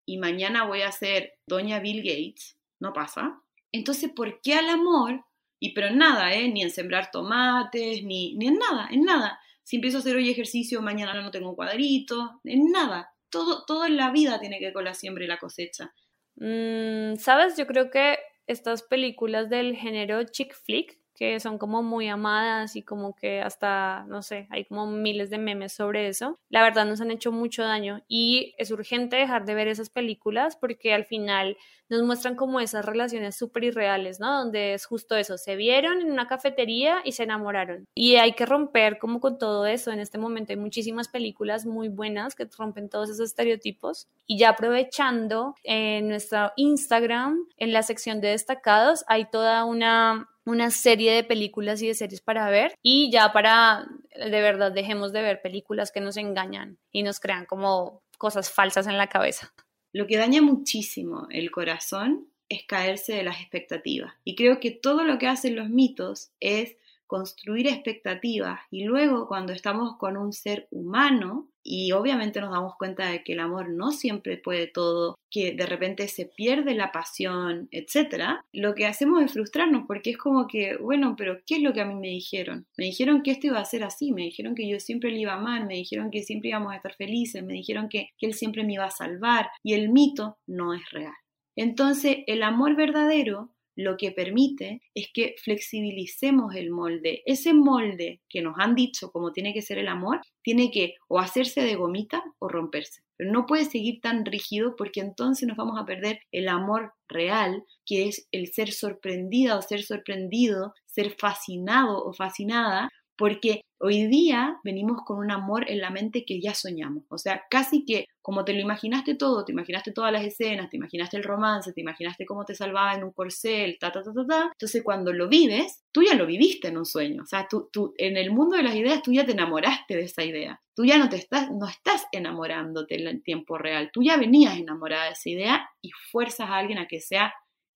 y 0.06 0.18
mañana 0.18 0.66
voy 0.66 0.82
a 0.82 0.92
ser 0.92 1.34
doña 1.48 1.80
Bill 1.80 2.04
Gates, 2.04 2.58
no 2.80 2.94
pasa. 2.94 3.42
Entonces, 3.72 4.12
¿por 4.12 4.42
qué 4.42 4.54
al 4.54 4.70
amor 4.70 5.26
y 5.60 5.74
pero 5.74 5.88
en 5.88 5.98
nada, 5.98 6.34
¿eh? 6.34 6.50
Ni 6.50 6.62
en 6.62 6.72
sembrar 6.72 7.12
tomates, 7.12 8.04
ni, 8.04 8.36
ni 8.36 8.48
en 8.48 8.58
nada, 8.58 8.88
en 8.92 9.04
nada. 9.04 9.40
Si 9.64 9.78
empiezo 9.78 9.98
a 9.98 10.00
hacer 10.02 10.16
hoy 10.16 10.30
ejercicio, 10.30 10.82
mañana 10.82 11.20
no 11.22 11.32
tengo 11.32 11.56
cuadrito, 11.56 12.40
en 12.44 12.72
nada. 12.72 13.12
Todo, 13.30 13.66
todo 13.66 13.86
en 13.86 13.98
la 13.98 14.12
vida 14.12 14.40
tiene 14.40 14.60
que 14.60 14.66
ver 14.66 14.74
con 14.74 14.86
la 14.86 14.94
siembra 14.94 15.24
y 15.24 15.28
la 15.28 15.40
cosecha. 15.40 15.94
Mm, 16.36 17.16
¿Sabes? 17.16 17.58
Yo 17.58 17.66
creo 17.66 17.90
que 17.90 18.18
estas 18.48 18.84
películas 18.84 19.50
del 19.50 19.76
género 19.76 20.24
chick 20.26 20.54
flick, 20.54 21.00
que 21.16 21.40
son 21.40 21.58
como 21.58 21.82
muy 21.82 22.08
amadas 22.08 22.76
y 22.76 22.84
como 22.84 23.16
que 23.16 23.42
hasta, 23.42 24.06
no 24.08 24.22
sé, 24.22 24.48
hay 24.52 24.66
como 24.66 24.86
miles 24.88 25.30
de 25.30 25.38
memes 25.38 25.74
sobre 25.74 26.08
eso, 26.08 26.38
la 26.50 26.62
verdad 26.62 26.86
nos 26.86 27.02
han 27.02 27.12
hecho 27.12 27.32
mucho 27.32 27.64
daño 27.64 28.04
y 28.08 28.54
es 28.58 28.72
urgente 28.72 29.16
dejar 29.16 29.46
de 29.46 29.56
ver 29.56 29.68
esas 29.68 29.90
películas 29.90 30.56
porque 30.56 30.94
al 30.94 31.06
final 31.06 31.58
nos 31.90 32.02
muestran 32.02 32.36
como 32.36 32.60
esas 32.60 32.86
relaciones 32.86 33.36
súper 33.36 33.66
irreales, 33.66 34.20
¿no? 34.20 34.40
Donde 34.40 34.74
es 34.74 34.86
justo 34.86 35.16
eso, 35.16 35.38
se 35.38 35.56
vieron 35.56 36.02
en 36.02 36.12
una 36.12 36.28
cafetería 36.28 37.02
y 37.04 37.12
se 37.12 37.24
enamoraron. 37.24 37.86
Y 37.94 38.16
hay 38.16 38.34
que 38.34 38.46
romper 38.46 38.98
como 38.98 39.20
con 39.20 39.38
todo 39.38 39.66
eso. 39.66 39.92
En 39.92 40.00
este 40.00 40.18
momento 40.18 40.52
hay 40.52 40.58
muchísimas 40.58 41.08
películas 41.08 41.66
muy 41.66 41.90
buenas 41.90 42.36
que 42.36 42.48
rompen 42.58 42.90
todos 42.90 43.10
esos 43.10 43.30
estereotipos. 43.30 44.08
Y 44.26 44.40
ya 44.40 44.50
aprovechando 44.50 45.56
en 45.64 46.08
nuestro 46.08 46.52
Instagram, 46.56 47.48
en 47.58 47.72
la 47.72 47.84
sección 47.84 48.20
de 48.20 48.30
destacados, 48.30 49.04
hay 49.08 49.26
toda 49.30 49.66
una 49.66 50.30
una 50.46 50.72
serie 50.72 51.14
de 51.14 51.24
películas 51.24 51.82
y 51.82 51.88
de 51.88 51.96
series 51.96 52.22
para 52.22 52.50
ver 52.50 52.76
y 52.82 53.12
ya 53.12 53.34
para 53.34 53.88
de 54.16 54.42
verdad 54.42 54.72
dejemos 54.72 55.12
de 55.12 55.22
ver 55.22 55.42
películas 55.42 55.92
que 55.92 56.02
nos 56.02 56.18
engañan 56.18 56.78
y 56.92 57.04
nos 57.04 57.20
crean 57.20 57.46
como 57.46 58.04
cosas 58.18 58.52
falsas 58.52 58.88
en 58.88 58.98
la 58.98 59.08
cabeza. 59.08 59.54
Lo 59.92 60.08
que 60.08 60.18
daña 60.18 60.42
muchísimo 60.42 61.28
el 61.32 61.52
corazón 61.52 62.28
es 62.50 62.64
caerse 62.66 63.14
de 63.14 63.24
las 63.24 63.42
expectativas. 63.42 64.14
Y 64.24 64.36
creo 64.36 64.60
que 64.60 64.72
todo 64.72 65.04
lo 65.04 65.18
que 65.18 65.28
hacen 65.28 65.56
los 65.56 65.70
mitos 65.70 66.32
es 66.40 66.76
construir 67.08 67.68
expectativas 67.68 68.60
y 68.72 68.84
luego 68.84 69.28
cuando 69.28 69.54
estamos 69.54 69.98
con 69.98 70.18
un 70.18 70.34
ser 70.34 70.68
humano 70.72 71.50
y 71.68 71.92
obviamente 71.94 72.40
nos 72.40 72.52
damos 72.52 72.76
cuenta 72.78 73.10
de 73.10 73.24
que 73.24 73.34
el 73.34 73.40
amor 73.40 73.70
no 73.70 73.92
siempre 73.92 74.38
puede 74.38 74.68
todo, 74.68 75.18
que 75.32 75.54
de 75.54 75.66
repente 75.66 76.08
se 76.08 76.28
pierde 76.28 76.76
la 76.76 76.92
pasión, 76.92 77.68
etcétera, 77.72 78.46
lo 78.54 78.76
que 78.76 78.86
hacemos 78.86 79.24
es 79.24 79.34
frustrarnos 79.34 79.86
porque 79.88 80.12
es 80.12 80.18
como 80.18 80.48
que, 80.48 80.78
bueno, 80.78 81.16
pero 81.18 81.40
¿qué 81.46 81.56
es 81.56 81.62
lo 81.64 81.74
que 81.74 81.82
a 81.82 81.86
mí 81.86 81.96
me 81.96 82.10
dijeron? 82.10 82.68
Me 82.78 82.86
dijeron 82.86 83.24
que 83.24 83.32
esto 83.32 83.48
iba 83.48 83.60
a 83.60 83.66
ser 83.66 83.84
así, 83.84 84.12
me 84.12 84.22
dijeron 84.22 84.54
que 84.54 84.70
yo 84.70 84.80
siempre 84.80 85.10
le 85.10 85.20
iba 85.20 85.34
a 85.34 85.38
amar, 85.38 85.66
me 85.66 85.74
dijeron 85.74 86.12
que 86.12 86.22
siempre 86.22 86.50
íbamos 86.50 86.72
a 86.72 86.76
estar 86.76 86.94
felices, 86.94 87.44
me 87.44 87.54
dijeron 87.54 87.90
que, 87.90 88.10
que 88.20 88.28
él 88.28 88.36
siempre 88.36 88.64
me 88.64 88.74
iba 88.74 88.86
a 88.86 88.92
salvar 88.92 89.50
y 89.64 89.74
el 89.74 89.90
mito 89.90 90.38
no 90.46 90.74
es 90.76 90.88
real. 90.92 91.14
Entonces, 91.56 92.18
el 92.28 92.44
amor 92.44 92.76
verdadero 92.76 93.55
lo 93.76 93.98
que 93.98 94.12
permite 94.12 94.82
es 94.94 95.08
que 95.14 95.36
flexibilicemos 95.44 96.56
el 96.56 96.72
molde. 96.72 97.22
Ese 97.26 97.54
molde 97.54 98.22
que 98.30 98.42
nos 98.42 98.56
han 98.58 98.76
dicho 98.76 99.12
cómo 99.12 99.32
tiene 99.32 99.54
que 99.54 99.62
ser 99.62 99.78
el 99.78 99.88
amor, 99.88 100.22
tiene 100.42 100.72
que 100.72 100.96
o 101.08 101.20
hacerse 101.20 101.62
de 101.62 101.76
gomita 101.76 102.24
o 102.40 102.48
romperse. 102.48 103.02
Pero 103.18 103.32
no 103.32 103.46
puede 103.46 103.66
seguir 103.66 104.02
tan 104.02 104.26
rígido 104.26 104.76
porque 104.76 105.00
entonces 105.00 105.48
nos 105.48 105.58
vamos 105.58 105.80
a 105.80 105.86
perder 105.86 106.20
el 106.32 106.48
amor 106.48 106.94
real, 107.08 107.64
que 107.86 108.08
es 108.08 108.28
el 108.32 108.48
ser 108.48 108.72
sorprendida 108.72 109.58
o 109.58 109.62
ser 109.62 109.84
sorprendido, 109.84 110.74
ser 110.86 111.16
fascinado 111.18 112.04
o 112.04 112.14
fascinada 112.14 112.90
porque 113.18 113.62
hoy 113.80 114.08
día 114.08 114.58
venimos 114.64 115.02
con 115.06 115.18
un 115.18 115.32
amor 115.32 115.70
en 115.70 115.80
la 115.80 115.90
mente 115.90 116.26
que 116.26 116.42
ya 116.42 116.54
soñamos, 116.54 117.04
o 117.10 117.18
sea, 117.18 117.44
casi 117.50 117.86
que 117.86 118.06
como 118.22 118.44
te 118.44 118.54
lo 118.54 118.60
imaginaste 118.60 119.16
todo, 119.16 119.46
te 119.46 119.52
imaginaste 119.52 119.92
todas 119.92 120.12
las 120.12 120.24
escenas, 120.24 120.70
te 120.70 120.78
imaginaste 120.78 121.18
el 121.18 121.24
romance, 121.24 121.74
te 121.74 121.82
imaginaste 121.82 122.26
cómo 122.26 122.46
te 122.46 122.56
salvaba 122.56 122.94
en 122.96 123.04
un 123.04 123.12
corcel, 123.12 123.78
ta, 123.80 123.92
ta, 123.92 124.02
ta, 124.02 124.14
ta, 124.14 124.26
ta, 124.26 124.44
entonces 124.52 124.82
cuando 124.84 125.14
lo 125.14 125.28
vives, 125.28 125.84
tú 125.92 126.02
ya 126.04 126.16
lo 126.16 126.26
viviste 126.26 126.70
en 126.70 126.78
un 126.78 126.86
sueño, 126.86 127.24
o 127.24 127.26
sea, 127.28 127.48
tú, 127.50 127.70
tú 127.72 127.94
en 127.98 128.18
el 128.18 128.32
mundo 128.32 128.58
de 128.58 128.64
las 128.64 128.76
ideas 128.76 129.02
tú 129.02 129.14
ya 129.14 129.26
te 129.26 129.34
enamoraste 129.34 129.96
de 129.96 130.04
esa 130.04 130.24
idea, 130.24 130.62
tú 130.76 130.86
ya 130.86 130.98
no 130.98 131.10
te 131.10 131.18
estás, 131.18 131.52
no 131.52 131.68
estás 131.68 132.06
enamorándote 132.12 132.96
en 132.96 133.22
tiempo 133.22 133.58
real, 133.58 133.90
tú 133.94 134.02
ya 134.04 134.18
venías 134.18 134.58
enamorada 134.58 135.06
de 135.06 135.12
esa 135.12 135.30
idea 135.30 135.70
y 135.82 135.92
fuerzas 136.12 136.50
a 136.50 136.58
alguien 136.58 136.80
a 136.80 136.88
que 136.88 137.00
sea 137.00 137.34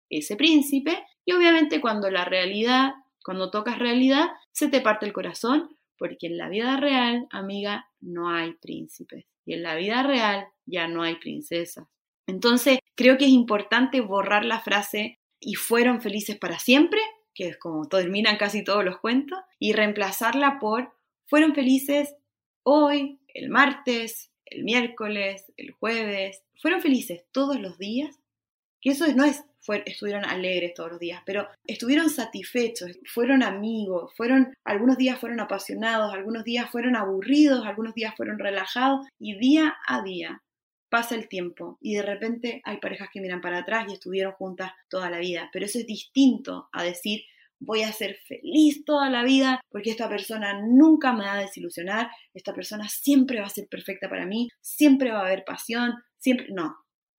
ese 0.09 0.35
príncipe. 0.35 1.05
Y 1.25 1.33
obviamente 1.33 1.79
cuando 1.81 2.09
la 2.09 2.25
realidad 2.25 2.93
cuando 3.23 3.51
tocas 3.51 3.79
realidad, 3.79 4.27
se 4.51 4.69
te 4.69 4.81
parte 4.81 5.05
el 5.05 5.13
corazón, 5.13 5.77
porque 5.97 6.27
en 6.27 6.37
la 6.37 6.49
vida 6.49 6.77
real, 6.77 7.27
amiga, 7.31 7.89
no 7.99 8.29
hay 8.29 8.53
príncipes. 8.53 9.25
Y 9.45 9.53
en 9.53 9.63
la 9.63 9.75
vida 9.75 10.03
real 10.03 10.47
ya 10.65 10.87
no 10.87 11.03
hay 11.03 11.15
princesas. 11.15 11.87
Entonces, 12.27 12.79
creo 12.95 13.17
que 13.17 13.25
es 13.25 13.31
importante 13.31 14.01
borrar 14.01 14.45
la 14.45 14.59
frase 14.59 15.19
y 15.39 15.55
fueron 15.55 16.01
felices 16.01 16.37
para 16.37 16.59
siempre, 16.59 16.99
que 17.33 17.49
es 17.49 17.57
como 17.57 17.87
terminan 17.87 18.37
casi 18.37 18.63
todos 18.63 18.85
los 18.85 18.99
cuentos, 18.99 19.39
y 19.57 19.73
reemplazarla 19.73 20.59
por 20.59 20.93
fueron 21.25 21.53
felices 21.53 22.15
hoy, 22.63 23.19
el 23.33 23.49
martes, 23.49 24.31
el 24.45 24.63
miércoles, 24.63 25.51
el 25.57 25.71
jueves, 25.71 26.43
fueron 26.61 26.81
felices 26.81 27.25
todos 27.31 27.59
los 27.59 27.77
días, 27.77 28.19
que 28.81 28.91
eso 28.91 29.05
no 29.15 29.25
es 29.25 29.43
estuvieron 29.85 30.25
alegres 30.25 30.73
todos 30.73 30.91
los 30.91 30.99
días, 30.99 31.21
pero 31.25 31.47
estuvieron 31.65 32.09
satisfechos, 32.09 32.99
fueron 33.05 33.43
amigos, 33.43 34.13
fueron, 34.15 34.53
algunos 34.63 34.97
días 34.97 35.19
fueron 35.19 35.39
apasionados, 35.39 36.13
algunos 36.13 36.43
días 36.43 36.69
fueron 36.69 36.95
aburridos, 36.95 37.65
algunos 37.65 37.93
días 37.93 38.13
fueron 38.15 38.39
relajados 38.39 39.05
y 39.19 39.37
día 39.37 39.75
a 39.87 40.01
día 40.01 40.41
pasa 40.89 41.15
el 41.15 41.27
tiempo 41.29 41.77
y 41.81 41.95
de 41.95 42.01
repente 42.01 42.61
hay 42.65 42.77
parejas 42.77 43.09
que 43.13 43.21
miran 43.21 43.41
para 43.41 43.59
atrás 43.59 43.85
y 43.87 43.93
estuvieron 43.93 44.33
juntas 44.33 44.71
toda 44.89 45.09
la 45.09 45.19
vida, 45.19 45.49
pero 45.53 45.65
eso 45.65 45.79
es 45.79 45.85
distinto 45.85 46.67
a 46.71 46.83
decir 46.83 47.21
voy 47.59 47.83
a 47.83 47.91
ser 47.91 48.17
feliz 48.27 48.83
toda 48.85 49.09
la 49.09 49.23
vida 49.23 49.61
porque 49.69 49.91
esta 49.91 50.09
persona 50.09 50.61
nunca 50.61 51.13
me 51.13 51.25
va 51.25 51.33
a 51.33 51.41
desilusionar, 51.41 52.09
esta 52.33 52.53
persona 52.53 52.87
siempre 52.87 53.39
va 53.39 53.47
a 53.47 53.51
ser 53.51 53.67
perfecta 53.67 54.09
para 54.09 54.25
mí, 54.25 54.47
siempre 54.61 55.11
va 55.11 55.19
a 55.19 55.25
haber 55.25 55.43
pasión, 55.45 55.93
siempre 56.17 56.47
no. 56.49 56.77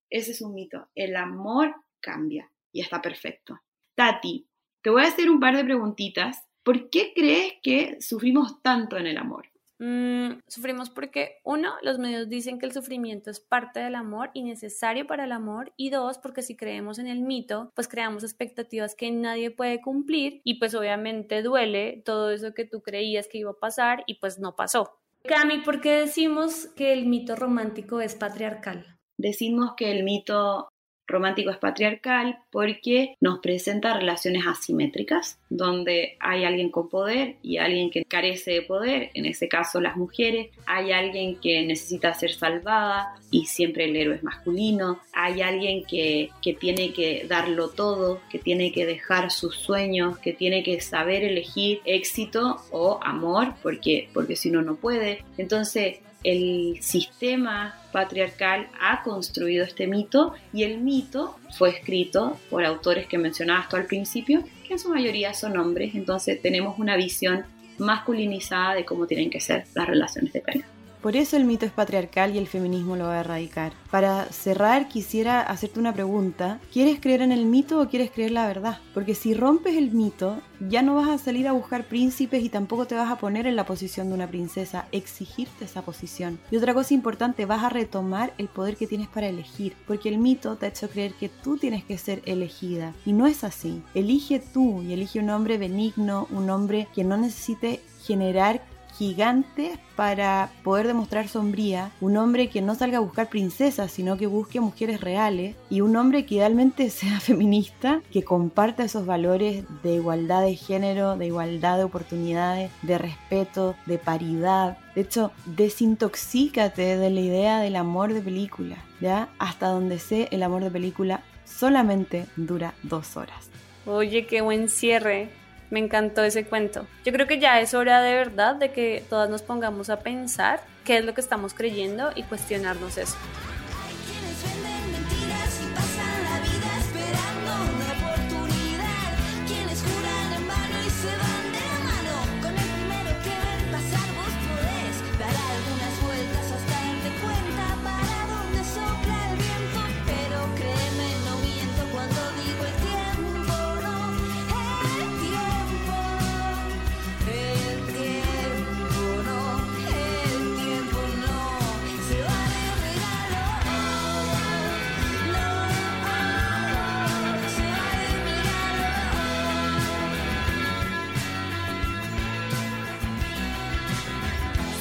Ese 0.09 0.33
es 0.33 0.41
un 0.41 0.55
mito. 0.55 0.89
El 0.95 1.15
amor 1.15 1.75
cambia 2.01 2.51
y 2.73 2.81
está 2.81 3.01
perfecto. 3.01 3.61
Tati, 3.95 4.47
te 4.83 4.91
voy 4.91 5.03
a 5.03 5.09
hacer 5.09 5.31
un 5.31 5.41
par 5.41 5.57
de 5.57 5.65
preguntitas. 5.65 6.47
¿Por 6.63 6.91
qué 6.91 7.13
crees 7.15 7.55
que 7.63 7.99
sufrimos 8.01 8.63
tanto 8.63 8.97
en 8.97 9.07
el 9.07 9.19
amor? 9.19 9.51
Mm, 9.81 10.41
sufrimos 10.47 10.91
porque, 10.91 11.39
uno, 11.43 11.73
los 11.81 11.99
medios 11.99 12.29
dicen 12.29 12.59
que 12.59 12.67
el 12.67 12.73
sufrimiento 12.73 13.31
es 13.31 13.41
parte 13.41 13.81
del 13.81 13.95
amor 13.95 14.31
y 14.35 14.43
necesario 14.43 15.07
para 15.07 15.25
el 15.25 15.33
amor, 15.33 15.73
y 15.79 15.89
dos, 15.89 16.19
porque 16.19 16.43
si 16.43 16.55
creemos 16.55 16.99
en 16.99 17.07
el 17.07 17.23
mito, 17.23 17.73
pues 17.75 17.89
creamos 17.89 18.23
expectativas 18.23 18.95
que 18.95 19.11
nadie 19.11 19.51
puede 19.51 19.81
cumplir 19.81 20.43
y 20.45 20.59
pues 20.59 20.75
obviamente 20.75 21.43
duele 21.43 22.03
todo 22.05 22.31
eso 22.31 22.53
que 22.53 22.67
tú 22.67 22.83
creías 22.83 23.27
que 23.27 23.39
iba 23.39 23.53
a 23.53 23.59
pasar 23.59 24.05
y 24.07 24.17
pues 24.17 24.39
no 24.39 24.55
pasó. 24.55 24.99
Cami, 25.25 25.63
¿por 25.63 25.81
qué 25.81 25.93
decimos 25.93 26.67
que 26.77 26.93
el 26.93 27.07
mito 27.07 27.35
romántico 27.35 28.03
es 28.03 28.15
patriarcal? 28.15 28.99
Decimos 29.17 29.73
que 29.79 29.93
el 29.93 30.05
mito 30.05 30.69
romántico 31.11 31.51
es 31.51 31.59
patriarcal 31.59 32.39
porque 32.51 33.17
nos 33.21 33.41
presenta 33.41 33.99
relaciones 33.99 34.45
asimétricas, 34.47 35.39
donde 35.49 36.17
hay 36.21 36.45
alguien 36.45 36.71
con 36.71 36.89
poder 36.89 37.37
y 37.43 37.59
alguien 37.59 37.91
que 37.91 38.05
carece 38.05 38.53
de 38.53 38.63
poder, 38.63 39.11
en 39.15 39.27
ese 39.27 39.49
caso 39.49 39.81
las 39.81 39.97
mujeres, 39.97 40.49
hay 40.67 40.93
alguien 40.93 41.37
que 41.37 41.65
necesita 41.67 42.15
ser 42.15 42.33
salvada 42.33 43.15
y 43.31 43.47
siempre 43.47 43.85
el 43.85 43.97
héroe 43.97 44.17
es 44.17 44.23
masculino, 44.23 45.01
hay 45.13 45.43
alguien 45.43 45.85
que, 45.85 46.31
que 46.43 46.55
tiene 46.55 46.93
que 46.93 47.27
darlo 47.29 47.69
todo, 47.71 48.21
que 48.31 48.39
tiene 48.39 48.73
que 48.73 48.87
dejar 48.87 49.31
sus 49.31 49.57
sueños, 49.57 50.19
que 50.19 50.33
tiene 50.33 50.63
que 50.63 50.81
saber 50.81 51.23
elegir 51.25 51.81
éxito 51.85 52.63
o 52.71 53.01
amor, 53.03 53.55
porque, 53.63 54.09
porque 54.13 54.37
si 54.37 54.51
no, 54.51 54.63
no 54.63 54.77
puede. 54.77 55.25
Entonces, 55.39 56.01
el 56.23 56.79
sistema 56.83 57.75
patriarcal 57.93 58.69
ha 58.81 59.03
construido 59.03 59.65
este 59.65 59.87
mito 59.87 60.35
y 60.53 60.65
el 60.65 60.79
mito 60.79 61.39
fue 61.57 61.71
escrito 61.71 62.39
por 62.51 62.65
autores 62.65 63.07
que 63.07 63.19
mencionabas 63.19 63.69
tú 63.69 63.77
al 63.77 63.87
principio, 63.87 64.45
que 64.67 64.75
en 64.75 64.79
su 64.79 64.91
mayoría 64.91 65.35
son 65.35 65.57
hombres, 65.57 65.95
entonces 65.95 66.41
tenemos 66.41 66.79
una 66.79 66.97
visión 66.97 67.45
masculinizada 67.79 68.75
de 68.75 68.85
cómo 68.85 69.07
tienen 69.07 69.31
que 69.31 69.41
ser 69.41 69.65
las 69.75 69.87
relaciones 69.87 70.33
de 70.33 70.41
pareja. 70.41 70.69
Por 71.03 71.17
eso 71.17 71.37
el 71.37 71.45
mito 71.45 71.65
es 71.65 71.73
patriarcal 71.73 72.35
y 72.35 72.39
el 72.39 72.47
feminismo 72.47 72.95
lo 72.95 73.05
va 73.05 73.17
a 73.17 73.21
erradicar. 73.21 73.73
Para 73.91 74.27
cerrar, 74.27 74.89
quisiera 74.89 75.41
hacerte 75.41 75.81
una 75.81 75.95
pregunta. 75.95 76.61
¿Quieres 76.73 77.01
creer 77.01 77.23
en 77.23 77.33
el 77.33 77.47
mito 77.47 77.81
o 77.81 77.89
quieres 77.89 78.11
creer 78.11 78.33
la 78.33 78.47
verdad? 78.47 78.79
Porque 78.93 79.15
si 79.15 79.33
rompes 79.33 79.77
el 79.77 79.93
mito, 79.93 80.41
ya 80.69 80.83
no 80.83 80.95
vas 80.95 81.09
a 81.09 81.17
salir 81.17 81.49
a 81.49 81.53
buscar 81.53 81.85
príncipes 81.85 82.45
y 82.45 82.51
tampoco 82.51 82.87
te 82.87 82.95
vas 82.95 83.11
a 83.11 83.17
poner 83.17 83.47
en 83.47 83.57
la 83.57 83.65
posición 83.65 84.09
de 84.09 84.15
una 84.15 84.29
princesa, 84.29 84.87
exigirte 84.93 85.65
esa 85.65 85.83
posición. 85.83 86.39
Y 86.51 86.57
otra 86.57 86.75
cosa 86.75 86.93
importante, 86.93 87.47
vas 87.47 87.65
a 87.65 87.71
retomar 87.71 88.35
el 88.37 88.49
poder 88.49 88.77
que 88.77 88.87
tienes 88.87 89.09
para 89.09 89.29
elegir, 89.29 89.75
porque 89.87 90.11
el 90.11 90.19
mito 90.19 90.57
te 90.57 90.67
ha 90.67 90.69
hecho 90.69 90.91
creer 90.91 91.15
que 91.15 91.31
tú 91.31 91.57
tienes 91.57 91.83
que 91.83 91.97
ser 91.97 92.21
elegida. 92.27 92.93
Y 93.07 93.15
no 93.15 93.27
es 93.27 93.43
así. 93.43 93.83
Elige 93.95 94.39
tú 94.39 94.83
y 94.83 94.93
elige 94.93 95.21
un 95.21 95.31
hombre 95.31 95.57
benigno, 95.57 96.29
un 96.31 96.51
hombre 96.51 96.89
que 96.95 97.05
no 97.05 97.17
necesite 97.17 97.81
generar 98.05 98.63
gigante 99.01 99.79
para 99.97 100.51
poder 100.63 100.87
demostrar 100.87 101.27
sombría, 101.27 101.91
un 102.03 102.19
hombre 102.19 102.51
que 102.51 102.61
no 102.61 102.75
salga 102.75 102.99
a 102.99 103.01
buscar 103.01 103.31
princesas, 103.31 103.91
sino 103.91 104.19
que 104.19 104.27
busque 104.27 104.61
mujeres 104.61 105.01
reales, 105.01 105.57
y 105.71 105.81
un 105.81 105.97
hombre 105.97 106.27
que 106.27 106.35
idealmente 106.35 106.91
sea 106.91 107.19
feminista, 107.19 108.03
que 108.13 108.25
comparta 108.25 108.85
esos 108.85 109.07
valores 109.07 109.65
de 109.83 109.95
igualdad 109.95 110.43
de 110.43 110.55
género, 110.55 111.17
de 111.17 111.29
igualdad 111.29 111.79
de 111.79 111.85
oportunidades, 111.85 112.71
de 112.83 112.99
respeto, 112.99 113.75
de 113.87 113.97
paridad. 113.97 114.77
De 114.95 115.01
hecho, 115.01 115.33
desintoxícate 115.47 116.99
de 116.99 117.09
la 117.09 117.21
idea 117.21 117.61
del 117.61 117.77
amor 117.77 118.13
de 118.13 118.21
película, 118.21 118.77
¿ya? 119.01 119.31
Hasta 119.39 119.69
donde 119.69 119.99
sé, 119.99 120.29
el 120.31 120.43
amor 120.43 120.63
de 120.63 120.71
película 120.71 121.23
solamente 121.47 122.27
dura 122.37 122.75
dos 122.83 123.17
horas. 123.17 123.49
Oye, 123.87 124.27
qué 124.27 124.43
buen 124.43 124.69
cierre. 124.69 125.40
Me 125.71 125.79
encantó 125.79 126.25
ese 126.25 126.45
cuento. 126.45 126.87
Yo 127.05 127.13
creo 127.13 127.27
que 127.27 127.39
ya 127.39 127.61
es 127.61 127.75
hora 127.75 128.03
de 128.03 128.15
verdad 128.15 128.57
de 128.57 128.73
que 128.73 129.05
todas 129.09 129.31
nos 129.31 129.43
pongamos 129.43 129.89
a 129.89 130.01
pensar 130.01 130.61
qué 130.85 130.99
es 130.99 131.05
lo 131.05 131.15
que 131.15 131.21
estamos 131.21 131.55
creyendo 131.55 132.11
y 132.15 132.25
cuestionarnos 132.25 132.99
eso. 132.99 133.17